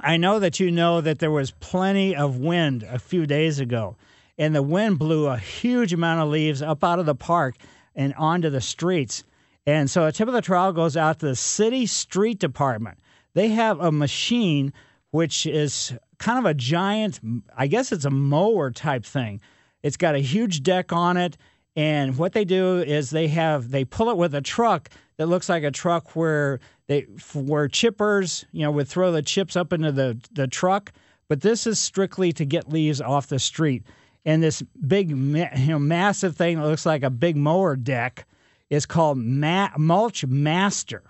[0.00, 3.96] I know that you know that there was plenty of wind a few days ago,
[4.38, 7.56] and the wind blew a huge amount of leaves up out of the park
[7.96, 9.24] and onto the streets.
[9.66, 12.98] And so a tip of the trowel goes out to the city street department.
[13.34, 14.72] They have a machine
[15.10, 17.20] which is kind of a giant,
[17.56, 19.40] I guess it's a mower type thing.
[19.82, 21.36] It's got a huge deck on it.
[21.74, 24.88] And what they do is they have they pull it with a truck
[25.18, 27.02] that looks like a truck where they
[27.34, 30.92] where chippers you know would throw the chips up into the the truck,
[31.28, 33.82] but this is strictly to get leaves off the street.
[34.26, 38.26] And this big you know massive thing that looks like a big mower deck
[38.68, 41.02] is called Ma- Mulch Master.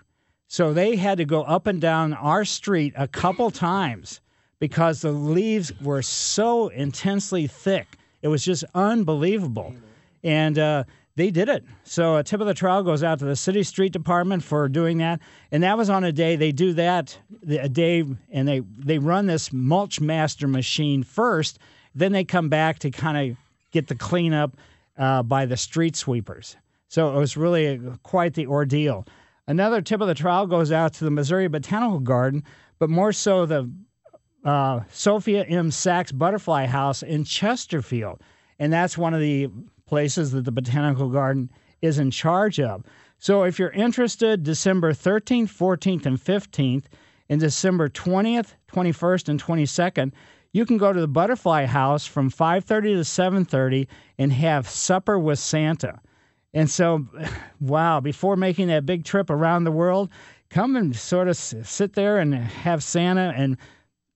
[0.47, 4.21] So they had to go up and down our street a couple times
[4.61, 7.97] because the leaves were so intensely thick.
[8.23, 9.75] It was just unbelievable.
[10.23, 10.85] And uh,
[11.17, 11.65] they did it.
[11.85, 14.99] So a tip of the trowel goes out to the city street department for doing
[14.99, 15.21] that.
[15.51, 19.27] And that was on a day they do that a day and they they run
[19.27, 21.59] this mulch master machine first.
[21.97, 23.37] Then they come back to kind of
[23.73, 24.57] get the cleanup
[24.99, 26.57] uh, by the street sweepers.
[26.89, 29.07] So it was really a, quite the ordeal.
[29.49, 32.45] Another tip of the trowel goes out to the Missouri Botanical Garden,
[32.79, 33.71] but more so the
[34.45, 35.71] uh, Sophia M.
[35.71, 38.21] Sachs Butterfly House in Chesterfield.
[38.59, 39.49] And that's one of the
[39.87, 41.51] places that the Botanical Garden
[41.83, 42.85] is in charge of.
[43.19, 46.85] So if you're interested, December 13th, 14th, and 15th,
[47.29, 50.13] and December 20th, 21st, and 22nd,
[50.57, 53.87] you can go to the Butterfly House from 5:30 to 7:30
[54.17, 56.01] and have supper with Santa.
[56.55, 57.07] And so,
[57.61, 60.09] wow, before making that big trip around the world,
[60.49, 63.59] come and sort of sit there and have Santa and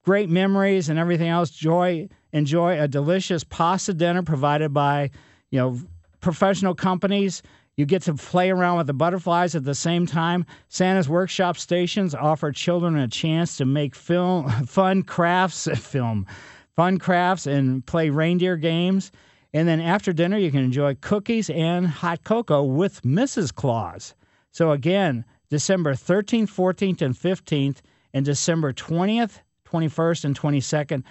[0.03, 1.51] great memories and everything else.
[1.51, 5.11] Joy, enjoy a delicious pasta dinner provided by,
[5.51, 5.77] you know,
[6.21, 7.43] professional companies.
[7.77, 10.45] You get to play around with the butterflies at the same time.
[10.67, 16.27] Santa's workshop stations offer children a chance to make film, fun crafts, film,
[16.75, 19.11] fun crafts, and play reindeer games.
[19.53, 23.53] And then after dinner, you can enjoy cookies and hot cocoa with Mrs.
[23.53, 24.15] Claus.
[24.51, 27.77] So again, December 13th, 14th, and 15th,
[28.13, 31.03] and December 20th, 21st, and 22nd,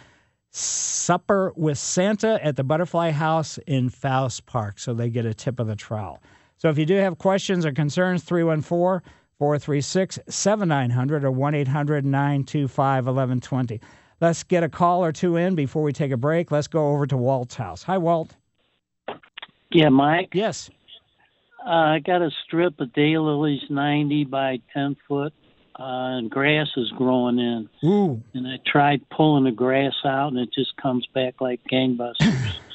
[0.53, 4.79] supper with Santa at the Butterfly House in Faust Park.
[4.79, 6.21] So they get a tip of the trowel.
[6.61, 9.01] So if you do have questions or concerns, 314
[9.39, 13.81] 436 7900 or 1 800 925 1120.
[14.21, 16.51] Let's get a call or two in before we take a break.
[16.51, 17.83] Let's go over to Walt's house.
[17.85, 18.37] Hi, Walt.
[19.71, 20.31] Yeah, Mike.
[20.35, 20.69] Yes.
[21.65, 25.33] Uh, I got a strip of daylilies, 90 by 10 foot,
[25.79, 27.71] uh, and grass is growing in.
[27.89, 28.23] Ooh.
[28.35, 32.57] And I tried pulling the grass out, and it just comes back like gangbusters.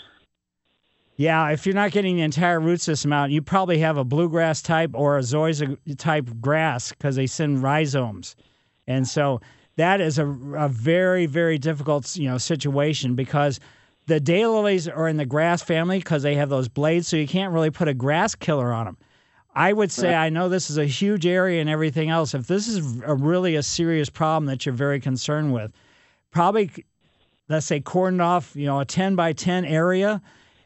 [1.18, 4.62] Yeah, if you're not getting the entire root system out, you probably have a bluegrass
[4.62, 8.36] type or a zoysia type grass because they send rhizomes,
[8.86, 9.40] and so
[9.78, 13.62] that is a, a very very difficult you know situation because
[14.08, 17.54] the daylilies are in the grass family because they have those blades, so you can't
[17.54, 18.98] really put a grass killer on them.
[19.56, 22.34] I would say I know this is a huge area and everything else.
[22.34, 25.72] If this is a really a serious problem that you're very concerned with,
[26.30, 26.72] probably
[27.48, 30.22] let's say cordon off you know a 10 by 10 area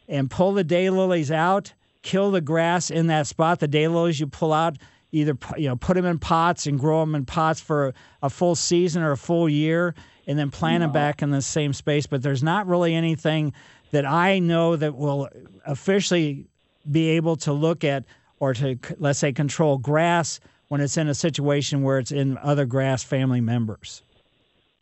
[0.10, 3.60] and pull the daylilies out, kill the grass in that spot.
[3.60, 4.78] The daylilies you pull out,
[5.12, 8.56] either you know put them in pots and grow them in pots for a full
[8.56, 9.96] season or a full year,
[10.28, 12.08] and then plant them back in the same space.
[12.08, 13.54] But there's not really anything
[13.92, 15.30] that I know that will
[15.66, 16.48] officially
[16.90, 18.04] be able to look at
[18.40, 20.40] or to let's say control grass
[20.70, 24.02] when it's in a situation where it's in other grass family members.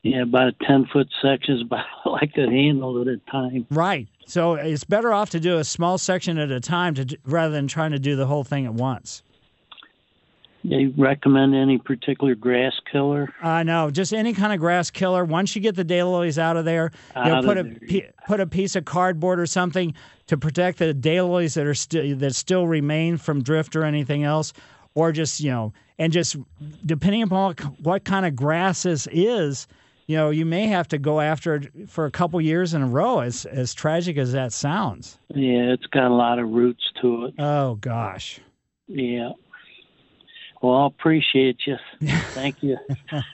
[0.04, 3.66] Yeah, about a 10 foot sections, but I could handle it at a time.
[3.70, 4.08] Right.
[4.26, 7.68] So it's better off to do a small section at a time to rather than
[7.68, 9.24] trying to do the whole thing at once.
[10.68, 13.34] Do you recommend any particular grass killer?
[13.42, 15.24] Uh, no, just any kind of grass killer.
[15.24, 18.48] Once you get the daylilies out of there, you know, put a pi- put a
[18.48, 19.94] piece of cardboard or something
[20.28, 24.52] to protect the daylilies that are still that still remain from drift or anything else,
[24.94, 26.36] or just you know, and just
[26.86, 29.68] depending upon what, what kind of grass this is,
[30.08, 32.88] you know, you may have to go after it for a couple years in a
[32.88, 33.20] row.
[33.20, 35.20] As as tragic as that sounds.
[35.36, 37.34] Yeah, it's got a lot of roots to it.
[37.38, 38.40] Oh gosh.
[38.88, 39.32] Yeah.
[40.62, 41.76] Well, I appreciate you.
[42.32, 42.78] Thank you.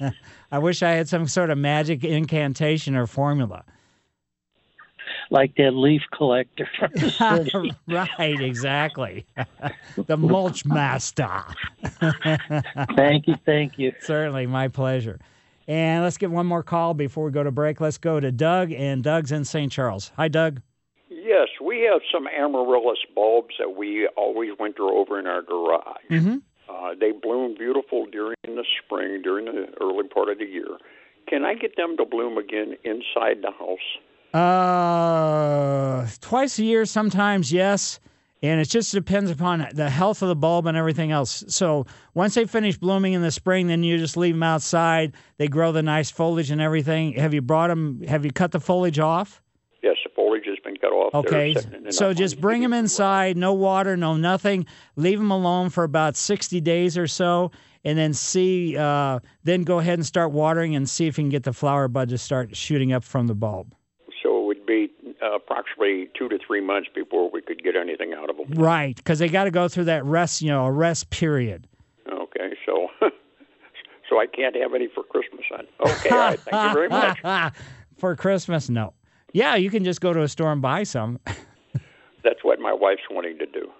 [0.52, 3.64] I wish I had some sort of magic incantation or formula.
[5.30, 7.10] Like that leaf collector from the
[7.54, 7.72] city.
[7.88, 9.26] right, exactly.
[9.96, 11.44] the mulch master.
[12.96, 13.94] thank you, thank you.
[14.02, 15.20] Certainly, my pleasure.
[15.68, 17.80] And let's get one more call before we go to break.
[17.80, 19.72] Let's go to Doug, and Doug's in St.
[19.72, 20.12] Charles.
[20.18, 20.62] Hi, Doug.
[21.10, 26.04] Yes, we have some amaryllis bulbs that we always winter over in our garage.
[26.10, 26.38] Mm-hmm.
[26.70, 30.78] Uh, they bloom beautiful during the spring, during the early part of the year.
[31.28, 33.80] Can I get them to bloom again inside the house?
[34.34, 38.00] Uh, twice a year, sometimes, yes.
[38.44, 41.46] And it just depends upon the health of the bulb and everything else.
[41.48, 45.14] So once they finish blooming in the spring, then you just leave them outside.
[45.38, 47.14] They grow the nice foliage and everything.
[47.14, 48.02] Have you brought them?
[48.06, 49.42] Have you cut the foliage off?
[49.82, 51.14] Yes, the foliage has been cut off.
[51.14, 51.56] Okay,
[51.90, 54.66] so just bring them inside, no water, no nothing.
[54.98, 57.52] Leave them alone for about 60 days or so,
[57.86, 58.76] and then see.
[58.76, 61.88] Uh, then go ahead and start watering and see if you can get the flower
[61.88, 63.74] bud to start shooting up from the bulb.
[64.22, 64.90] So it would be
[65.24, 68.52] uh, approximately two to three months before we could get anything out of them.
[68.52, 71.68] Right, because they got to go through that rest, you know, a rest period.
[72.12, 72.88] Okay, so
[74.10, 75.66] so I can't have any for Christmas then.
[75.86, 77.54] Okay, all right, thank you very much.
[77.98, 78.94] For Christmas, no.
[79.32, 81.20] Yeah, you can just go to a store and buy some.
[82.24, 83.72] That's what my wife's wanting to do.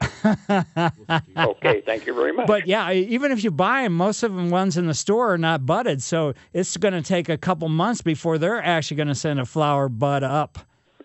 [1.38, 2.48] okay, thank you very much.
[2.48, 5.38] But yeah, even if you buy them, most of the ones in the store are
[5.38, 9.16] not budded, so it's going to take a couple months before they're actually going to
[9.16, 10.60] send a flower bud up.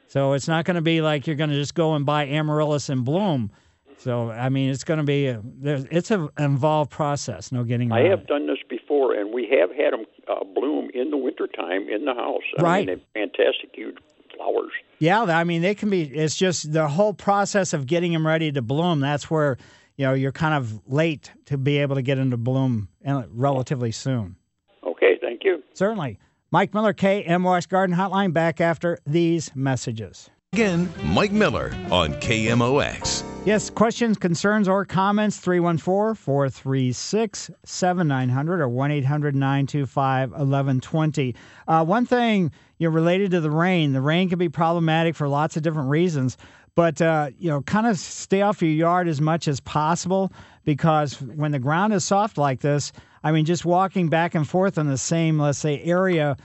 [0.09, 2.88] So it's not going to be like you're going to just go and buy amaryllis
[2.88, 3.50] and bloom.
[3.98, 7.52] So I mean, it's going to be a, there's- it's an involved process.
[7.52, 11.11] No getting I have done this before, and we have had them uh, bloom in
[11.11, 12.42] the wintertime in the house.
[12.59, 12.86] I Right.
[12.86, 13.96] mean, they're fantastic, huge
[14.36, 14.70] flowers.
[15.00, 16.02] Yeah, I mean they can be.
[16.02, 19.00] It's just the whole process of getting them ready to bloom.
[19.00, 19.59] That's where
[19.96, 23.90] you know you're kind of late to be able to get into bloom uh, relatively
[23.92, 24.36] soon.
[24.84, 25.62] Okay, thank you.
[25.74, 26.18] Certainly,
[26.51, 30.30] Mike Miller, KMOX Garden Hotline, back after these messages.
[30.55, 33.22] Again, Mike Miller on KMOX.
[33.44, 41.36] Yes, questions, concerns, or comments 314 436 7900 or 1 800 925 1120.
[41.66, 45.59] One thing you know, related to the rain, the rain can be problematic for lots
[45.59, 46.38] of different reasons,
[46.74, 50.32] but uh, you know, kind of stay off your yard as much as possible
[50.64, 52.92] because when the ground is soft like this,
[53.22, 56.36] I mean, just walking back and forth in the same, let's say, area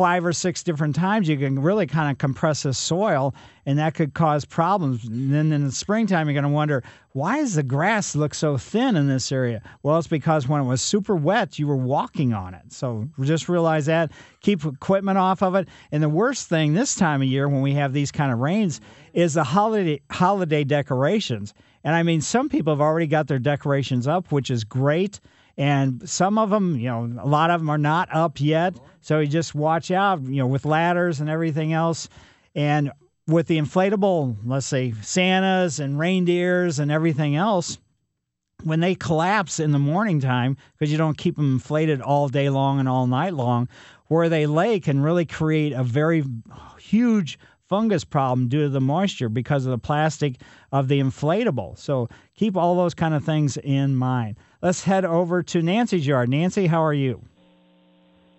[0.00, 3.34] five or six different times, you can really kind of compress the soil,
[3.66, 5.04] and that could cause problems.
[5.04, 8.56] And then in the springtime, you're going to wonder why does the grass look so
[8.56, 9.60] thin in this area?
[9.82, 12.72] Well, it's because when it was super wet, you were walking on it.
[12.72, 14.12] So just realize that.
[14.40, 15.68] Keep equipment off of it.
[15.90, 18.80] And the worst thing this time of year when we have these kind of rains
[19.12, 21.52] is the holiday holiday decorations.
[21.82, 25.18] And I mean, some people have already got their decorations up, which is great
[25.60, 28.74] and some of them, you know, a lot of them are not up yet.
[29.02, 32.08] So you just watch out, you know, with ladders and everything else.
[32.54, 32.90] And
[33.26, 37.76] with the inflatable, let's say Santas and reindeers and everything else,
[38.64, 42.48] when they collapse in the morning time, because you don't keep them inflated all day
[42.48, 43.68] long and all night long,
[44.06, 46.24] where they lay can really create a very
[46.78, 47.38] huge
[47.68, 50.40] fungus problem due to the moisture because of the plastic
[50.72, 51.78] of the inflatable.
[51.78, 54.38] So keep all those kind of things in mind.
[54.62, 56.28] Let's head over to Nancy's yard.
[56.28, 57.22] Nancy, how are you?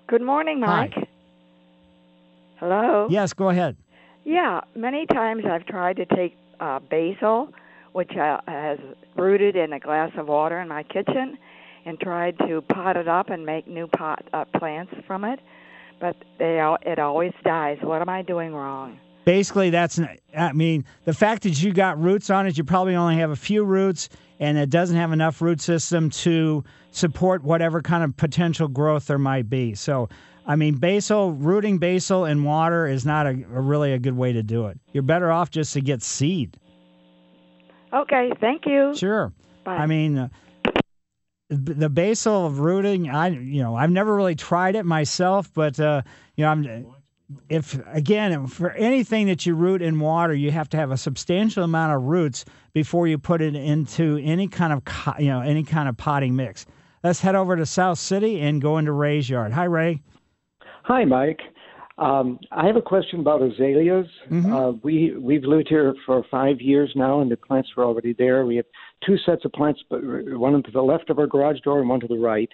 [0.07, 0.93] Good morning, Mike.
[0.93, 1.07] Hi.
[2.57, 3.07] Hello.
[3.09, 3.75] Yes, go ahead.
[4.23, 7.51] Yeah, many times I've tried to take uh, basil,
[7.93, 8.77] which uh, has
[9.15, 11.39] rooted in a glass of water in my kitchen,
[11.85, 15.39] and tried to pot it up and make new pot uh, plants from it,
[15.99, 17.79] but they it always dies.
[17.81, 18.99] What am I doing wrong?
[19.25, 19.99] Basically, that's,
[20.37, 23.35] I mean, the fact that you got roots on it, you probably only have a
[23.35, 24.09] few roots,
[24.41, 29.19] and it doesn't have enough root system to support whatever kind of potential growth there
[29.19, 29.75] might be.
[29.75, 30.09] So,
[30.47, 34.33] I mean, basil, rooting basil in water is not a, a really a good way
[34.33, 34.79] to do it.
[34.91, 36.57] You're better off just to get seed.
[37.93, 38.95] Okay, thank you.
[38.95, 39.31] Sure.
[39.63, 39.75] Bye.
[39.75, 40.29] I mean, uh,
[41.49, 46.01] the basil rooting, I you know, I've never really tried it myself, but uh,
[46.35, 46.95] you know, I'm
[47.49, 51.63] if again for anything that you root in water, you have to have a substantial
[51.63, 54.81] amount of roots before you put it into any kind of
[55.19, 56.65] you know any kind of potting mix.
[57.03, 59.51] Let's head over to South City and go into Ray's yard.
[59.53, 60.01] Hi, Ray.
[60.83, 61.39] Hi, Mike.
[61.97, 64.07] Um, I have a question about azaleas.
[64.51, 68.45] Uh, we we've lived here for five years now, and the plants were already there.
[68.45, 68.65] We have
[69.05, 71.99] two sets of plants, but one to the left of our garage door and one
[71.99, 72.49] to the right.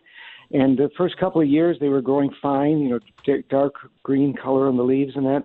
[0.51, 2.79] And the first couple of years, they were growing fine.
[2.79, 3.73] You know, dark
[4.03, 5.43] green color on the leaves and that.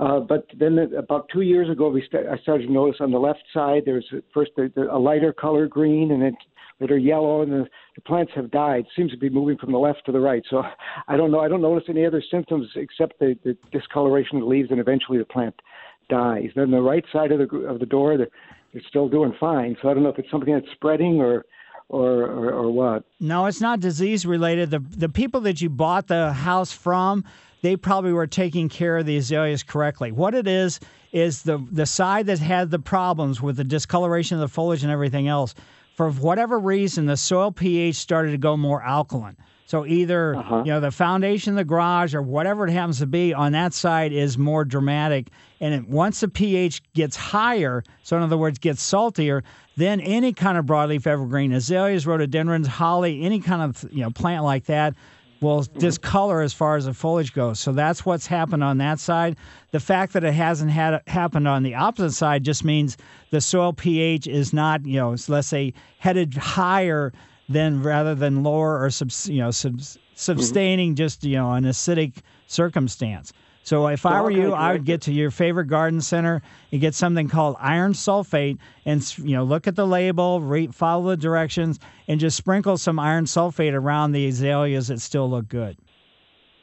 [0.00, 3.10] Uh, but then the, about two years ago, we st- I started to notice on
[3.10, 6.36] the left side there's first the, the, a lighter color green and then
[6.80, 8.84] later yellow, and the, the plants have died.
[8.94, 10.42] Seems to be moving from the left to the right.
[10.48, 10.62] So
[11.08, 11.40] I don't know.
[11.40, 15.18] I don't notice any other symptoms except the, the discoloration of the leaves, and eventually
[15.18, 15.60] the plant
[16.08, 16.50] dies.
[16.54, 18.28] Then the right side of the of the door, they're,
[18.72, 19.76] they're still doing fine.
[19.82, 21.44] So I don't know if it's something that's spreading or
[21.88, 23.04] or or, or what.
[23.20, 24.70] No, it's not disease related.
[24.70, 27.24] The the people that you bought the house from,
[27.62, 30.12] they probably were taking care of the azaleas correctly.
[30.12, 30.80] What it is
[31.12, 34.92] is the the side that had the problems with the discoloration of the foliage and
[34.92, 35.54] everything else.
[35.94, 39.36] For whatever reason, the soil pH started to go more alkaline.
[39.68, 40.62] So either uh-huh.
[40.64, 44.14] you know the foundation the garage or whatever it happens to be on that side
[44.14, 45.28] is more dramatic.
[45.60, 49.44] And it, once the pH gets higher, so in other words gets saltier,
[49.76, 54.42] then any kind of broadleaf evergreen, azaleas, rhododendrons, holly, any kind of you know plant
[54.42, 54.94] like that
[55.42, 55.78] will mm-hmm.
[55.78, 57.60] discolor as far as the foliage goes.
[57.60, 59.36] So that's what's happened on that side.
[59.72, 62.96] The fact that it hasn't had happened on the opposite side just means
[63.28, 67.12] the soil pH is not, you know, let's say headed higher
[67.48, 69.80] than rather than lower or sub, you know, sub,
[70.14, 73.32] sustaining just, you know, an acidic circumstance.
[73.68, 76.40] So if I were you, I would get to your favorite garden center
[76.72, 81.10] and get something called iron sulfate, and you know look at the label, read, follow
[81.10, 85.76] the directions, and just sprinkle some iron sulfate around the azaleas that still look good.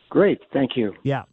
[0.10, 0.96] Great, thank you.
[1.04, 1.26] Yeah.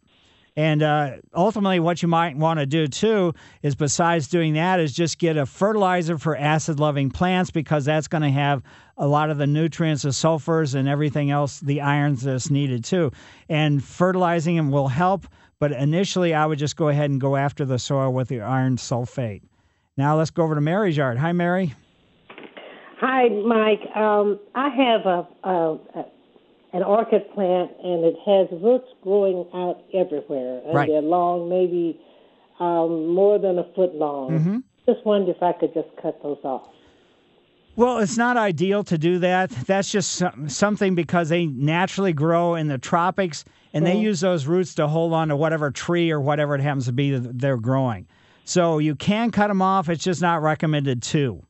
[0.55, 3.33] And uh, ultimately, what you might want to do too
[3.63, 8.21] is, besides doing that, is just get a fertilizer for acid-loving plants because that's going
[8.21, 8.61] to have
[8.97, 13.11] a lot of the nutrients, the sulfurs, and everything else, the irons that's needed too.
[13.49, 15.27] And fertilizing them will help,
[15.59, 18.77] but initially, I would just go ahead and go after the soil with the iron
[18.77, 19.41] sulfate.
[19.97, 21.17] Now let's go over to Mary's yard.
[21.17, 21.73] Hi, Mary.
[22.99, 23.81] Hi, Mike.
[23.95, 26.05] Um, I have a, a, a
[26.73, 30.89] an orchid plant, and it has roots growing out everywhere, and Right.
[30.89, 31.99] they're long, maybe
[32.59, 34.31] um, more than a foot long.
[34.31, 34.63] Mhm.
[34.87, 36.63] Just wondered if I could just cut those off.
[37.75, 39.49] Well, it's not ideal to do that.
[39.49, 43.43] That's just something because they naturally grow in the tropics
[43.73, 44.01] and they Mhm.
[44.01, 47.11] use those roots to hold on to whatever tree or whatever it happens to be
[47.17, 48.05] that they're growing.
[48.45, 49.89] So you can cut them off.
[49.89, 51.41] It's just not recommended to.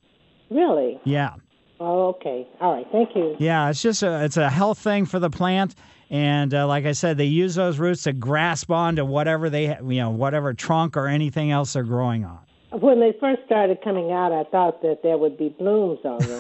[0.50, 1.00] Really?
[1.04, 1.32] Yeah.
[1.82, 2.48] Oh, okay.
[2.62, 2.88] All right.
[2.92, 3.36] Thank you.
[3.40, 5.76] Yeah, it's just a it's a health thing for the plant,
[6.10, 10.00] and uh, like I said, they use those roots to grasp onto whatever they you
[10.00, 12.40] know whatever trunk or anything else they're growing on.
[12.80, 16.40] When they first started coming out, I thought that there would be blooms on them.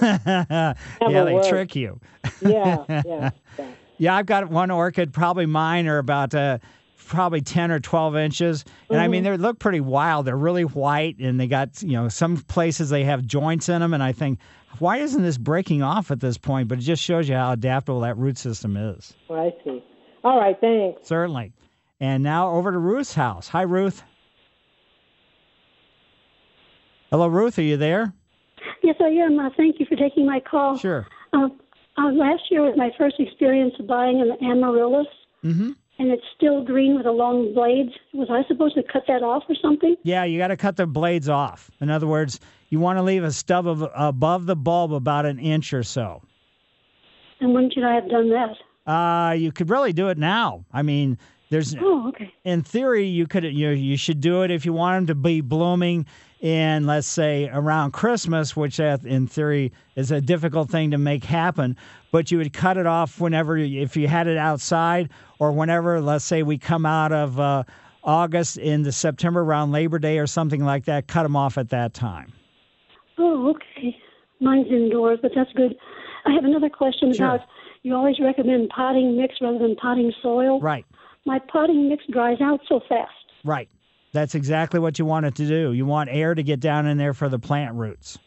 [0.49, 1.47] yeah, they worked.
[1.49, 1.99] trick you.
[2.41, 3.01] yeah, yeah,
[3.59, 3.65] yeah.
[3.97, 5.13] Yeah, I've got one orchid.
[5.13, 6.57] Probably mine are about uh,
[7.05, 9.25] probably ten or twelve inches, and I mean Mhm.
[9.25, 10.25] they look pretty wild.
[10.25, 13.93] They're really white, and they got you know some places they have joints in them,
[13.93, 14.39] and I think
[14.79, 16.67] why isn't this breaking off at this point?
[16.67, 19.13] But it just shows you how adaptable that root system is.
[19.29, 19.83] Well, I see.
[20.23, 20.59] All right.
[20.59, 21.07] Thanks.
[21.07, 21.53] Certainly.
[21.99, 23.47] And now over to Ruth's house.
[23.49, 24.03] Hi, Ruth.
[27.13, 27.59] Hello, Ruth.
[27.59, 28.11] Are you there?
[28.81, 29.37] Yes, I am.
[29.37, 30.79] Uh, thank you for taking my call.
[30.79, 31.05] Sure.
[31.31, 31.47] Uh,
[31.95, 35.05] uh, last year was my first experience of buying an amaryllis,
[35.43, 35.73] Mm-hmm.
[35.99, 37.91] and it's still green with the long blades.
[38.15, 39.95] Was I supposed to cut that off or something?
[40.01, 41.69] Yeah, you got to cut the blades off.
[41.81, 42.39] In other words,
[42.69, 46.23] you want to leave a stub of above the bulb about an inch or so.
[47.41, 48.91] And when should I have done that?
[48.91, 50.65] Uh, you could really do it now.
[50.73, 51.19] I mean,
[51.51, 52.33] there's Oh, okay.
[52.43, 55.41] in theory you could you you should do it if you want them to be
[55.41, 56.07] blooming
[56.43, 61.23] in let's say around Christmas, which uh, in theory is a difficult thing to make
[61.23, 61.77] happen.
[62.11, 66.25] But you would cut it off whenever if you had it outside or whenever let's
[66.25, 67.63] say we come out of uh,
[68.03, 71.07] August into September around Labor Day or something like that.
[71.07, 72.33] Cut them off at that time.
[73.17, 73.95] Oh, okay.
[74.41, 75.75] Mine's indoors, but that's good.
[76.25, 77.25] I have another question Sure.
[77.35, 77.47] about
[77.83, 80.59] you always recommend potting mix rather than potting soil.
[80.59, 80.85] Right.
[81.25, 83.11] My potting mix dries out so fast.
[83.45, 83.69] Right.
[84.13, 85.73] That's exactly what you want it to do.
[85.73, 88.17] You want air to get down in there for the plant roots.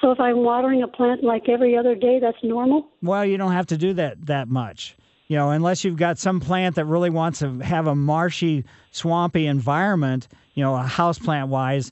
[0.00, 2.88] So if I'm watering a plant like every other day, that's normal?
[3.02, 4.96] Well, you don't have to do that that much.
[5.28, 9.46] You know, unless you've got some plant that really wants to have a marshy, swampy
[9.46, 11.90] environment, you know, house plant wise,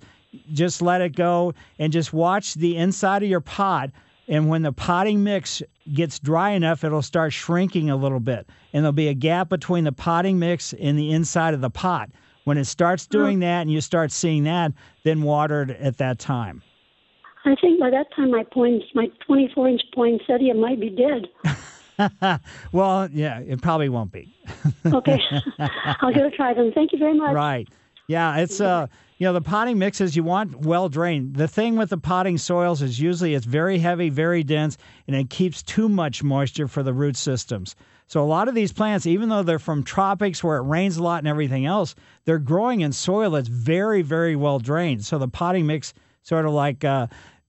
[0.52, 3.90] just let it go and just watch the inside of your pot.
[4.28, 5.62] And when the potting mix
[5.92, 8.48] gets dry enough, it'll start shrinking a little bit.
[8.72, 12.10] And there'll be a gap between the potting mix and the inside of the pot.
[12.44, 14.72] When it starts doing that and you start seeing that,
[15.02, 16.62] then water it at that time.
[17.46, 22.40] I think by that time my points, my 24 inch poinsettia might be dead.
[22.72, 24.34] well, yeah, it probably won't be.
[24.86, 25.20] Okay.
[26.00, 26.72] I'll give it a try then.
[26.74, 27.34] Thank you very much.
[27.34, 27.68] Right.
[28.06, 28.86] Yeah, it's uh
[29.16, 31.36] you know the potting mixes you want well drained.
[31.36, 34.76] The thing with the potting soils is usually it's very heavy, very dense,
[35.06, 37.76] and it keeps too much moisture for the root systems.
[38.06, 41.02] So a lot of these plants, even though they're from tropics where it rains a
[41.02, 41.94] lot and everything else,
[42.24, 45.04] they're growing in soil that's very, very well drained.
[45.04, 47.06] So the potting mix sort of like uh,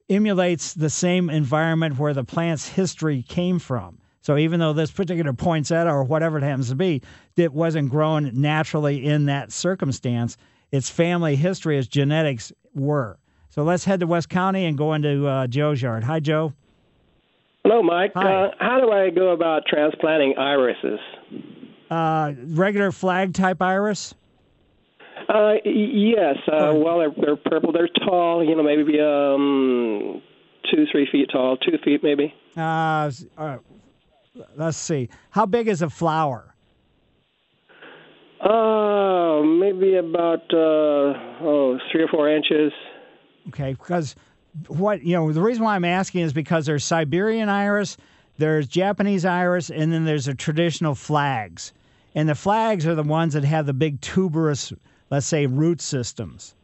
[0.10, 4.00] emulates the same environment where the plant's history came from.
[4.22, 7.02] So even though this particular poinsettia or whatever it happens to be,
[7.36, 10.38] it wasn't grown naturally in that circumstance,
[10.72, 13.20] its family history, its genetics were.
[13.50, 16.04] So let's head to West County and go into uh, Joe's yard.
[16.04, 16.54] Hi, Joe.
[17.66, 18.12] Hello, Mike.
[18.14, 21.00] Uh, how do I go about transplanting irises?
[21.90, 24.14] Uh, regular flag type iris.
[25.28, 26.36] Uh, yes.
[26.48, 27.72] Uh, well, they're, they're purple.
[27.72, 28.48] They're tall.
[28.48, 30.22] You know, maybe um,
[30.72, 31.58] two, three feet tall.
[31.58, 32.36] Two feet, maybe.
[32.56, 33.58] Uh, uh,
[34.56, 35.10] let's see.
[35.32, 36.54] How big is a flower?
[38.48, 42.72] Oh, maybe about uh, oh three or four inches.
[43.48, 44.16] Okay, because
[44.68, 47.98] what you know the reason why I'm asking is because there's Siberian iris,
[48.38, 51.74] there's Japanese iris, and then there's the traditional flags.
[52.16, 54.72] And the flags are the ones that have the big tuberous,
[55.10, 56.56] let's say, root systems.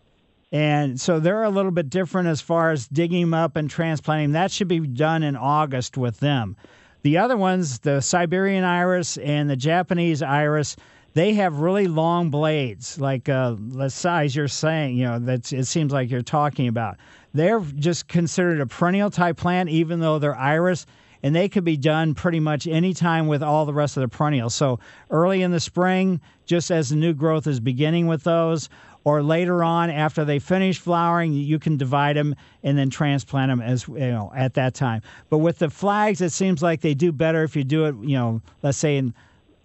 [0.53, 4.31] And so they're a little bit different as far as digging them up and transplanting.
[4.33, 6.55] That should be done in August with them.
[7.03, 10.75] The other ones, the Siberian iris and the Japanese iris,
[11.13, 14.97] they have really long blades, like uh, the size you're saying.
[14.97, 16.97] You know, that it seems like you're talking about.
[17.33, 20.85] They're just considered a perennial type plant, even though they're iris,
[21.23, 24.07] and they could be done pretty much any time with all the rest of the
[24.07, 24.55] perennials.
[24.55, 24.79] So
[25.09, 28.69] early in the spring, just as the new growth is beginning with those,
[29.03, 33.61] or later on after they finish flowering, you can divide them and then transplant them
[33.61, 35.01] as you know at that time.
[35.29, 38.15] But with the flags, it seems like they do better if you do it, you
[38.15, 39.13] know, let's say in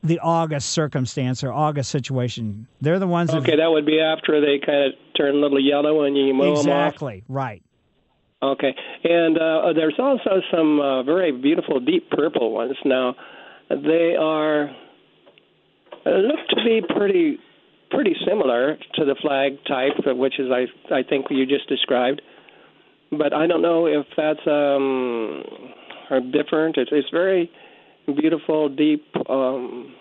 [0.07, 2.67] the August circumstance or August situation.
[2.81, 5.61] They're the ones that Okay, that would be after they kind of turn a little
[5.61, 6.93] yellow and you mow them off.
[6.93, 7.63] exactly right.
[8.43, 12.77] Okay, and uh, there's also some uh, very beautiful deep purple ones.
[12.85, 13.15] Now,
[13.71, 14.69] they are
[16.05, 17.39] uh, look to be pretty
[17.91, 22.21] pretty similar to the flag type, which is I I think you just described.
[23.11, 25.43] But I don't know if that's um
[26.11, 26.77] are different.
[26.77, 27.51] It's it's very
[28.07, 29.95] beautiful, deep um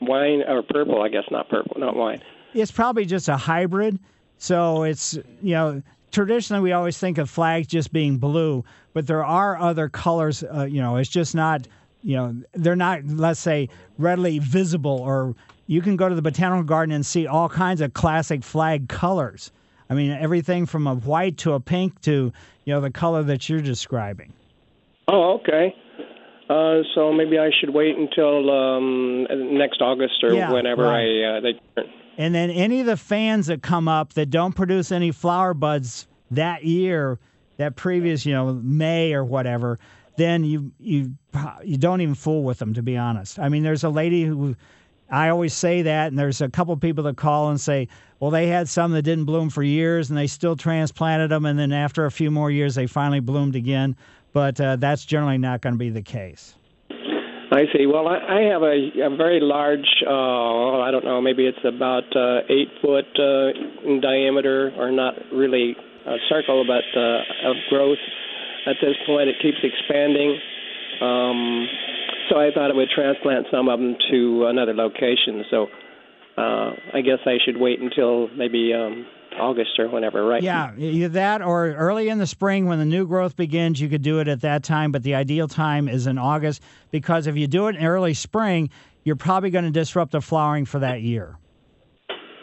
[0.00, 2.22] wine or purple, I guess, not purple, not wine.
[2.52, 3.98] It's probably just a hybrid.
[4.38, 5.82] So it's you know
[6.12, 10.44] traditionally we always think of flags just being blue, but there are other colors.
[10.44, 11.66] Uh, you know, it's just not
[12.02, 15.34] you know they're not let's say readily visible or
[15.66, 19.50] you can go to the botanical garden and see all kinds of classic flag colors.
[19.90, 22.32] I mean everything from a white to a pink to
[22.64, 24.32] you know the color that you're describing.
[25.08, 25.74] Oh, okay.
[26.48, 29.26] Uh, so maybe I should wait until um,
[29.56, 31.24] next August or Yeah, whenever right.
[31.24, 31.90] I uh, they turn.
[32.16, 36.06] And then any of the fans that come up that don't produce any flower buds
[36.30, 37.18] that year,
[37.56, 39.78] that previous, you know, May or whatever,
[40.16, 41.14] then you you
[41.64, 43.38] you don't even fool with them to be honest.
[43.38, 44.54] I mean, there's a lady who
[45.10, 47.88] I always say that and there's a couple people that call and say,
[48.20, 51.58] "Well, they had some that didn't bloom for years and they still transplanted them and
[51.58, 53.96] then after a few more years they finally bloomed again."
[54.34, 56.56] But uh, that's generally not going to be the case.
[56.90, 57.86] I see.
[57.86, 59.86] Well, I, I have a, a very large.
[60.04, 61.20] Uh, I don't know.
[61.22, 66.84] Maybe it's about uh, eight foot uh, in diameter, or not really a circle, but
[66.98, 68.02] uh, of growth.
[68.66, 70.36] At this point, it keeps expanding.
[71.00, 71.68] Um,
[72.28, 75.44] so I thought I would transplant some of them to another location.
[75.50, 75.66] So
[76.36, 79.06] uh, I guess I should wait until maybe um,
[79.38, 80.42] August or whenever, right?
[80.42, 84.02] Yeah, either that or early in the spring when the new growth begins, you could
[84.02, 84.92] do it at that time.
[84.92, 88.70] But the ideal time is in August because if you do it in early spring,
[89.04, 91.36] you're probably going to disrupt the flowering for that year.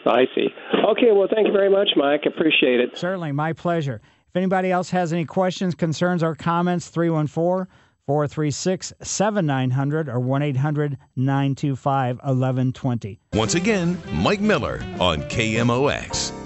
[0.06, 0.48] I see.
[0.90, 1.12] Okay.
[1.12, 2.22] Well, thank you very much, Mike.
[2.26, 2.96] Appreciate it.
[2.96, 4.00] Certainly, my pleasure.
[4.28, 7.66] If anybody else has any questions, concerns, or comments, 314
[8.06, 13.20] 436 7900 or 1 800 925 1120.
[13.34, 16.41] Once again, Mike Miller on KMOX.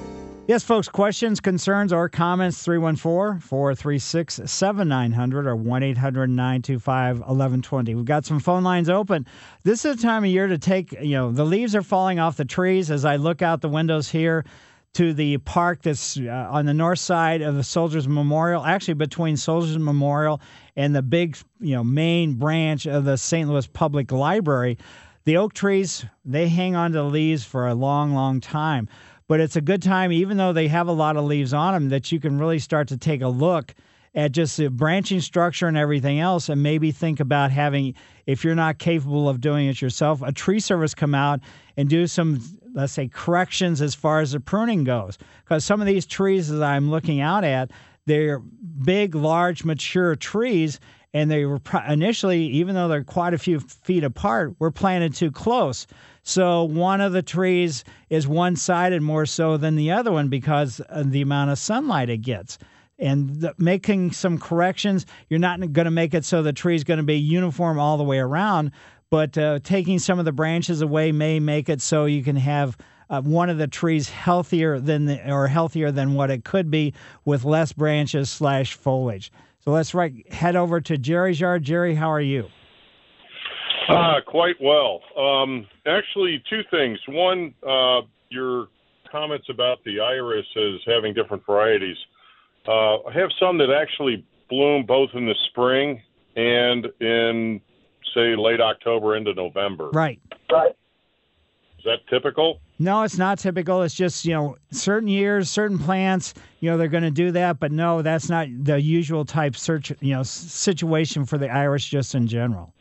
[0.48, 7.94] Yes, folks, questions, concerns, or comments, 314 436 7900 or 1 800 925 1120.
[7.96, 9.26] We've got some phone lines open.
[9.64, 12.36] This is the time of year to take, you know, the leaves are falling off
[12.36, 14.44] the trees as I look out the windows here
[14.94, 19.36] to the park that's uh, on the north side of the Soldiers Memorial, actually between
[19.36, 20.40] Soldiers Memorial
[20.76, 23.48] and the big, you know, main branch of the St.
[23.48, 24.78] Louis Public Library.
[25.24, 28.88] The oak trees, they hang on to the leaves for a long, long time.
[29.28, 31.88] But it's a good time, even though they have a lot of leaves on them,
[31.88, 33.74] that you can really start to take a look
[34.14, 37.94] at just the branching structure and everything else, and maybe think about having,
[38.26, 41.40] if you're not capable of doing it yourself, a tree service come out
[41.76, 42.40] and do some,
[42.72, 45.18] let's say, corrections as far as the pruning goes.
[45.44, 47.72] Because some of these trees that I'm looking out at,
[48.06, 50.80] they're big, large, mature trees,
[51.12, 55.30] and they were initially, even though they're quite a few feet apart, were planted too
[55.30, 55.86] close.
[56.28, 60.80] So one of the trees is one sided more so than the other one because
[60.80, 62.58] of the amount of sunlight it gets.
[62.98, 66.82] And the, making some corrections, you're not going to make it so the tree is
[66.82, 68.72] going to be uniform all the way around,
[69.08, 72.76] but uh, taking some of the branches away may make it so you can have
[73.08, 76.92] uh, one of the trees healthier than the, or healthier than what it could be
[77.24, 79.30] with less branches slash foliage.
[79.60, 81.62] So let's right head over to Jerry's yard.
[81.62, 82.50] Jerry, how are you?
[83.88, 85.00] Uh, quite well.
[85.16, 86.98] Um, actually, two things.
[87.08, 88.68] One, uh, your
[89.10, 91.96] comments about the iris as having different varieties.
[92.66, 96.02] Uh, I have some that actually bloom both in the spring
[96.34, 97.60] and in,
[98.14, 99.90] say, late October into November.
[99.90, 100.20] Right.
[100.50, 100.74] Right.
[101.78, 102.60] Is that typical?
[102.78, 103.82] No, it's not typical.
[103.82, 107.58] It's just, you know, certain years, certain plants, you know, they're going to do that.
[107.58, 112.14] But no, that's not the usual type search, you know, situation for the iris just
[112.14, 112.74] in general.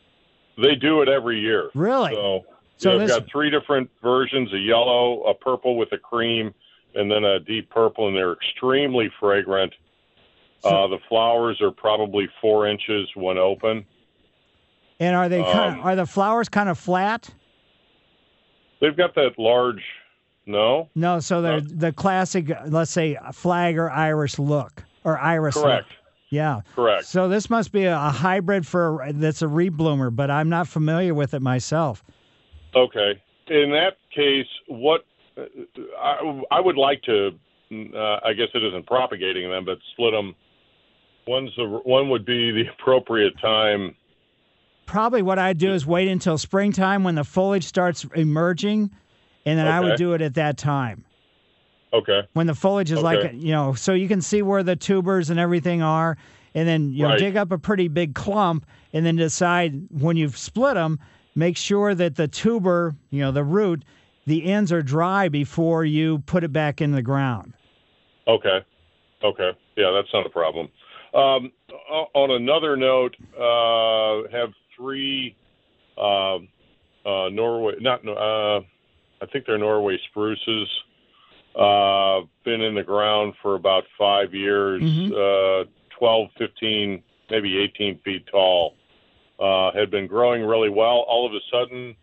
[0.56, 1.70] They do it every year.
[1.74, 2.14] Really?
[2.14, 2.44] So,
[2.78, 6.52] So yeah, I've got three different versions: a yellow, a purple with a cream,
[6.94, 9.72] and then a deep purple, and they're extremely fragrant.
[10.64, 13.84] uh, the flowers are probably four inches when open.
[14.98, 17.28] And are they kind Um, of, are the flowers kind of flat?
[18.80, 19.82] They've got that large.
[20.48, 25.56] No, No, so they're the classic, uh, let's say, flag or iris look or iris.
[25.56, 25.84] look.
[26.28, 26.62] Yeah.
[26.74, 27.04] Correct.
[27.04, 31.14] So this must be a, a hybrid for that's a rebloomer, but I'm not familiar
[31.14, 32.02] with it myself.
[32.74, 33.22] Okay.
[33.48, 35.04] In that case, what
[35.36, 35.42] uh,
[36.00, 37.28] I, I would like to,
[37.72, 40.34] uh, I guess it isn't propagating them, but split them.
[41.28, 43.94] One's the one would be the appropriate time.
[44.84, 48.90] Probably what I'd do is wait until springtime when the foliage starts emerging,
[49.44, 51.04] and then I would do it at that time.
[51.96, 52.22] Okay.
[52.34, 53.36] when the foliage is like Okay.
[53.36, 56.16] you know so you can see where the tubers and everything are
[56.56, 60.38] and then you know dig up a pretty big clump, and then decide when you've
[60.38, 60.98] split them,
[61.34, 63.84] make sure that the tuber, you know, the root,
[64.26, 67.52] the ends are dry before you put it back in the ground.
[68.26, 68.64] Okay.
[69.22, 69.50] Okay.
[69.76, 70.68] Yeah, that's not a problem.
[71.12, 71.52] Um,
[72.14, 75.36] on another note, uh, have three
[75.98, 78.60] uh, uh, Norway, not uh,
[79.22, 80.68] I think they're Norway spruces.
[81.56, 84.82] Uh, been in the ground for about five years,
[85.12, 85.64] uh,
[85.98, 88.74] 12, 15, maybe 18 feet tall.
[89.40, 91.04] Uh, had been growing really well.
[91.08, 91.96] All of a sudden,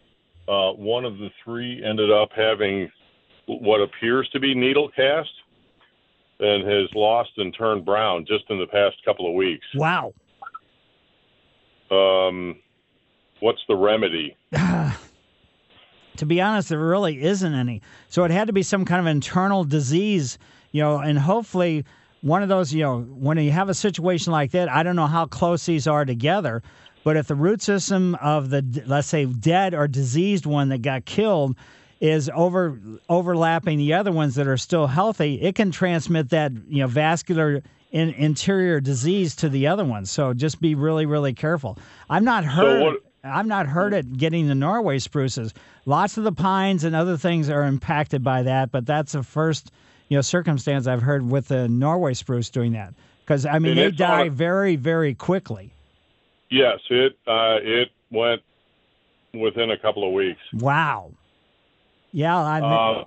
[0.47, 2.91] uh, one of the three ended up having
[3.45, 5.29] what appears to be needle cast
[6.39, 9.65] and has lost and turned brown just in the past couple of weeks.
[9.75, 10.13] Wow.
[11.91, 12.59] Um,
[13.39, 14.35] what's the remedy?
[16.17, 17.81] to be honest, there really isn't any.
[18.09, 20.37] So it had to be some kind of internal disease,
[20.71, 21.85] you know, and hopefully
[22.21, 25.07] one of those, you know, when you have a situation like that, I don't know
[25.07, 26.63] how close these are together,
[27.03, 31.05] but if the root system of the, let's say, dead or diseased one that got
[31.05, 31.55] killed
[31.99, 36.79] is over overlapping the other ones that are still healthy, it can transmit that, you
[36.79, 37.61] know, vascular
[37.91, 40.11] in, interior disease to the other ones.
[40.11, 41.77] So just be really, really careful.
[42.09, 42.83] I've not heard.
[42.83, 45.53] what- I've not heard it getting the Norway spruces.
[45.85, 49.71] Lots of the pines and other things are impacted by that, but that's the first
[50.09, 52.93] you know circumstance I've heard with the Norway spruce doing that.
[53.21, 55.73] Because I mean And they on die very very quickly.
[56.49, 58.41] Yes, it uh, it went
[59.33, 60.41] within a couple of weeks.
[60.53, 61.11] Wow.
[62.11, 63.05] Yeah, I Uh,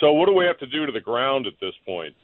[0.00, 2.14] so what do we have to do to the ground at this point?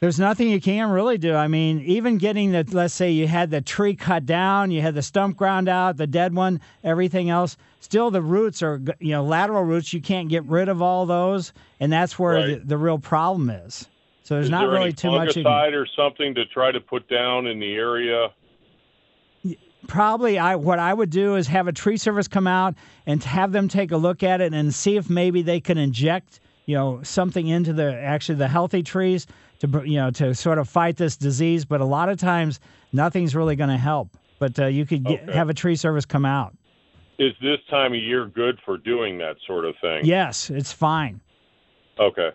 [0.00, 1.34] There's nothing you can really do.
[1.34, 4.94] I mean, even getting the, let's say you had the tree cut down, you had
[4.94, 9.24] the stump ground out, the dead one, everything else, still the roots are, you know,
[9.24, 11.52] lateral roots, you can't get rid of all those.
[11.80, 12.60] And that's where Right.
[12.60, 13.88] the, the real problem is.
[14.22, 15.34] So there's Is not there really too much.
[15.34, 18.28] Can, fungicide or something to try to put down in the area?
[19.86, 22.74] probably I what I would do is have a tree service come out
[23.06, 26.40] and have them take a look at it and see if maybe they can inject
[26.66, 29.26] you know something into the actually the healthy trees
[29.60, 31.64] to you know to sort of fight this disease.
[31.64, 32.60] But a lot of times
[32.92, 34.16] nothing's really going to help.
[34.38, 35.32] But uh, you could get, Okay.
[35.32, 36.54] have a tree service come out.
[37.18, 40.04] Is this time of year good for doing that sort of thing?
[40.04, 41.20] Yes, it's fine.
[41.98, 42.30] Okay.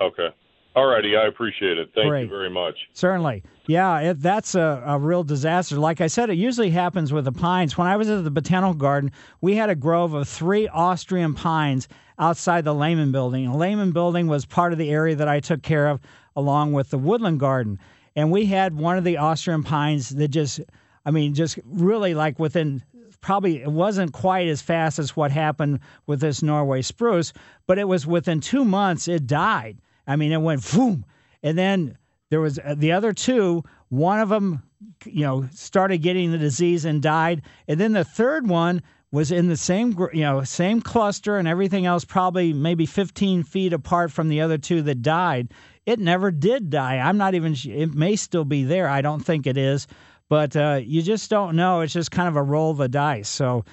[0.00, 0.28] Okay.
[0.74, 1.16] All righty.
[1.16, 1.90] I appreciate it.
[1.94, 2.22] Thank Great.
[2.24, 2.74] you very much.
[2.92, 3.44] Certainly.
[3.66, 5.76] Yeah, it, that's a, a real disaster.
[5.76, 7.78] Like I said, it usually happens with the pines.
[7.78, 9.10] When I was at the Botanical Garden,
[9.40, 11.88] we had a grove of three Austrian pines
[12.18, 13.50] outside the Lehmann Building.
[13.50, 16.00] The Lehmann Building was part of the area that I took care of
[16.36, 17.78] along with the Woodland Garden.
[18.14, 20.60] And we had one of the Austrian pines that just,
[21.04, 22.82] I mean, just really like within
[23.20, 27.32] probably it wasn't quite as fast as what happened with this Norway spruce,
[27.66, 29.78] but it was within two months it died.
[30.06, 31.04] I mean, it went boom,
[31.42, 31.98] and then
[32.30, 33.64] there was uh, the other two.
[33.88, 34.62] One of them,
[35.04, 39.48] you know, started getting the disease and died, and then the third one was in
[39.48, 44.28] the same, you know, same cluster and everything else, probably maybe 15 feet apart from
[44.28, 45.48] the other two that died.
[45.86, 46.98] It never did die.
[46.98, 47.56] I'm not even.
[47.64, 48.88] It may still be there.
[48.88, 49.86] I don't think it is,
[50.28, 51.80] but uh, you just don't know.
[51.80, 53.28] It's just kind of a roll of the dice.
[53.28, 53.64] So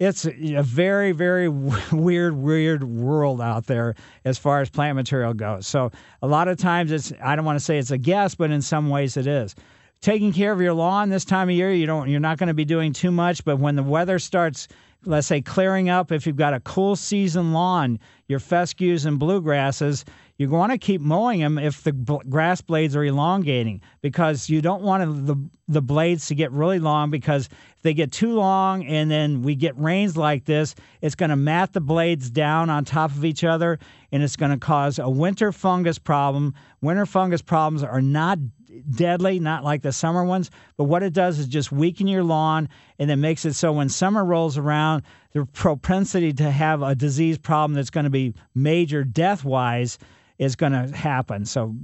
[0.00, 1.48] it's a very, very
[1.92, 3.94] weird, weird world out there
[4.24, 5.68] as far as plant material goes.
[5.68, 5.92] So
[6.22, 8.60] a lot of times it's I don't want to say it's a guess, but in
[8.60, 9.54] some ways it is.
[10.00, 12.54] Taking care of your lawn this time of year, you don't you're not going to
[12.54, 14.66] be doing too much, but when the weather starts
[15.06, 20.04] let's say clearing up if you've got a cool season lawn, your fescues and bluegrasses,
[20.36, 24.60] you want to keep mowing them if the bl- grass blades are elongating because you
[24.60, 28.84] don't want the the blades to get really long because if they get too long
[28.84, 32.84] and then we get rains like this, it's going to mat the blades down on
[32.84, 33.78] top of each other
[34.12, 36.52] and it's going to cause a winter fungus problem.
[36.82, 38.38] Winter fungus problems are not
[38.90, 42.68] deadly, not like the summer ones, but what it does is just weaken your lawn
[42.98, 45.02] and then makes it so when summer rolls around,
[45.32, 49.98] the propensity to have a disease problem that's going to be major death wise
[50.38, 51.44] is going to happen.
[51.44, 51.74] So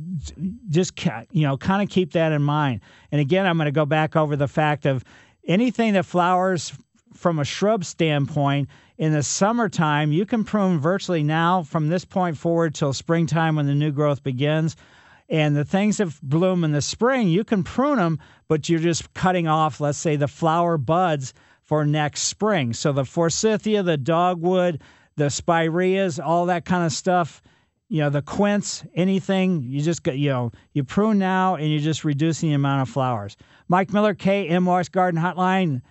[0.69, 0.93] just
[1.31, 2.81] you know, kind of keep that in mind.
[3.13, 5.05] And again, I'm going to go back over the fact of
[5.47, 6.73] anything that flowers
[7.15, 8.69] from a shrub standpoint
[8.99, 13.67] in the summertime, you can prune virtually now from this point forward till springtime when
[13.67, 14.77] the new growth begins.
[15.31, 18.19] And the things that bloom in the spring, you can prune them,
[18.49, 21.33] but you're just cutting off, let's say, the flower buds
[21.63, 22.75] for next spring.
[22.75, 24.83] So the forsythia, the dogwood,
[25.17, 27.41] the spireas, all that kind of stuff,
[27.91, 31.81] you know, the quince, anything, you just got, you know, you prune now and you're
[31.81, 33.37] just reducing the amount of flowers.
[33.67, 35.83] Mike Miller, KMOX Garden Hotline,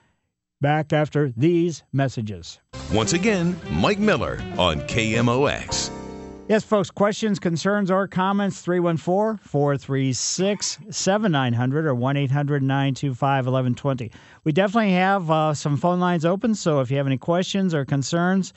[0.62, 2.62] back after these messages.
[2.94, 5.92] Once again, Mike Miller on KMOX.
[6.48, 14.12] Yes, folks, questions, concerns, or comments 314 436 7900 or 1 800 925 1120.
[14.46, 17.84] We definitely have uh, some phone lines open, so if you have any questions or
[17.84, 18.54] concerns,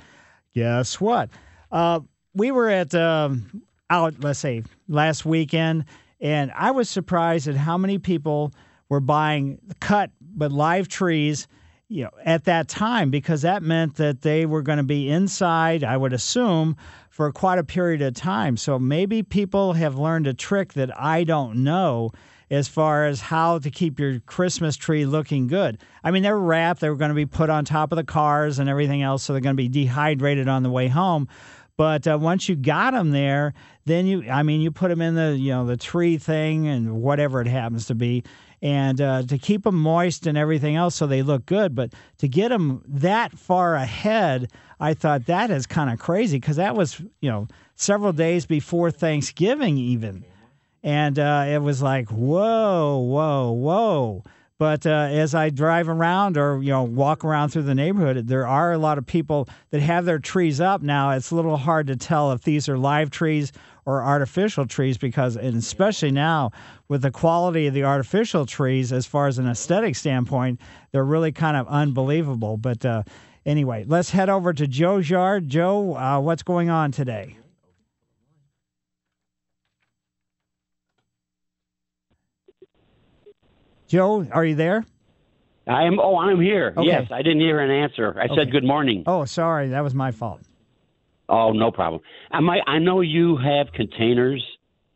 [0.55, 1.29] guess what?
[1.73, 2.01] Uh,
[2.35, 5.85] we were at um, out, let's say, last weekend,
[6.21, 8.53] and I was surprised at how many people
[8.89, 11.47] were buying cut but live trees
[11.93, 15.85] you know, at that time because that meant that they were going to be inside,
[15.85, 16.75] I would assume,
[17.11, 18.57] for quite a period of time.
[18.57, 22.13] So maybe people have learned a trick that I don't know
[22.51, 25.79] as far as how to keep your Christmas tree looking good.
[26.03, 28.05] I mean, they were wrapped, they were going to be put on top of the
[28.05, 31.29] cars and everything else, so they're going to be dehydrated on the way home.
[31.77, 33.55] But uh, once you got them there,
[33.87, 37.03] then you, I mean, you put them in the, you know, the tree thing and
[37.03, 38.25] whatever it happens to be,
[38.61, 41.75] and uh, to keep them moist and everything else so they look good.
[41.75, 46.57] But to get them that far ahead, I thought that is kind of crazy because
[46.57, 50.25] that was, you know, several days before Thanksgiving even.
[50.83, 54.25] And uh, it was like, whoa, whoa, whoa.
[54.63, 58.47] But uh, as I drive around or you know walk around through the neighborhood, there
[58.47, 61.11] are a lot of people that have their trees up now.
[61.11, 63.51] It's a little hard to tell if these are live trees
[63.87, 66.53] or artificial trees because, and especially now
[66.87, 70.61] with the quality of the artificial trees, as far as an aesthetic standpoint,
[70.93, 72.57] they're really kind of unbelievable.
[72.57, 73.03] But uh,
[73.45, 75.49] anyway, let's head over to Joe's yard.
[75.49, 77.37] Joe, uh, what's going on today?
[83.93, 84.87] Joe, are you there?
[85.69, 86.01] I am.
[86.01, 86.73] Oh, I'm here.
[86.75, 86.87] Okay.
[86.87, 88.19] Yes, I didn't hear an answer.
[88.19, 88.37] I Okay.
[88.37, 89.05] said good morning.
[89.07, 90.41] Oh, sorry, that was my fault.
[91.29, 92.01] Oh, no problem.
[92.31, 92.63] I might.
[92.67, 94.43] I know you have containers,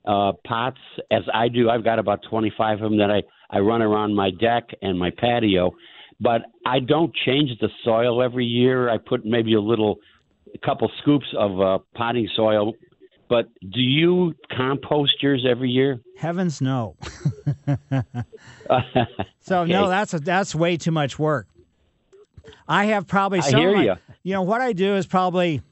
[0.07, 1.69] uh, pots, as I do.
[1.69, 5.11] I've got about 25 of them that I I run around my deck and my
[5.11, 5.73] patio,
[6.19, 8.89] but I don't change the soil every year.
[8.89, 9.97] I put maybe a little,
[10.55, 12.73] a couple scoops of uh, potting soil.
[13.29, 16.01] But do you compost yours every year?
[16.17, 16.97] Heavens no.
[19.41, 21.47] So no, that's a, that's way too much work.
[22.69, 23.97] I have probably I some hear my- ya.
[24.23, 25.63] You know what I do is probably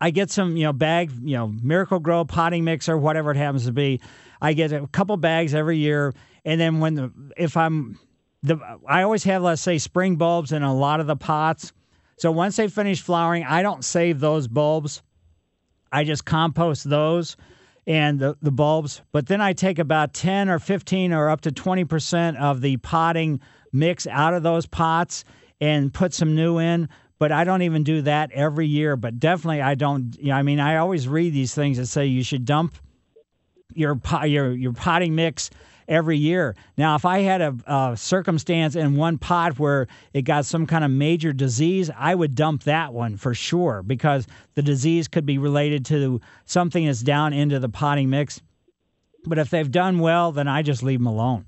[0.00, 3.66] I get some you know bag you know Miracle-Gro potting mix or whatever it happens
[3.66, 4.00] to be.
[4.40, 6.14] I get a couple bags every year,
[6.44, 7.98] and then when the if I'm
[8.44, 11.72] the I always have let's say spring bulbs in a lot of the pots.
[12.18, 15.02] So once they finish flowering, I don't save those bulbs.
[15.92, 17.36] I just compost those
[17.86, 19.02] and the, the bulbs.
[19.12, 23.40] But then I take about 10 or 15 or up to 20% of the potting
[23.72, 25.24] mix out of those pots
[25.60, 26.88] and put some new in.
[27.18, 28.96] But I don't even do that every year.
[28.96, 30.14] But definitely, I don't.
[30.18, 32.76] You know, I mean, I always read these things that say you should dump
[33.74, 35.48] your pot, your your potting mix
[35.88, 36.54] every year.
[36.76, 40.84] Now, if I had a, a circumstance in one pot where it got some kind
[40.84, 45.38] of major disease, I would dump that one for sure because the disease could be
[45.38, 48.40] related to something that's down into the potting mix.
[49.24, 51.46] But if they've done well, then I just leave them alone.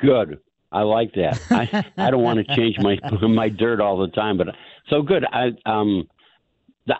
[0.00, 0.38] Good.
[0.70, 1.40] I like that.
[1.50, 4.48] I I don't want to change my my dirt all the time, but
[4.90, 5.24] so good.
[5.24, 6.08] I um,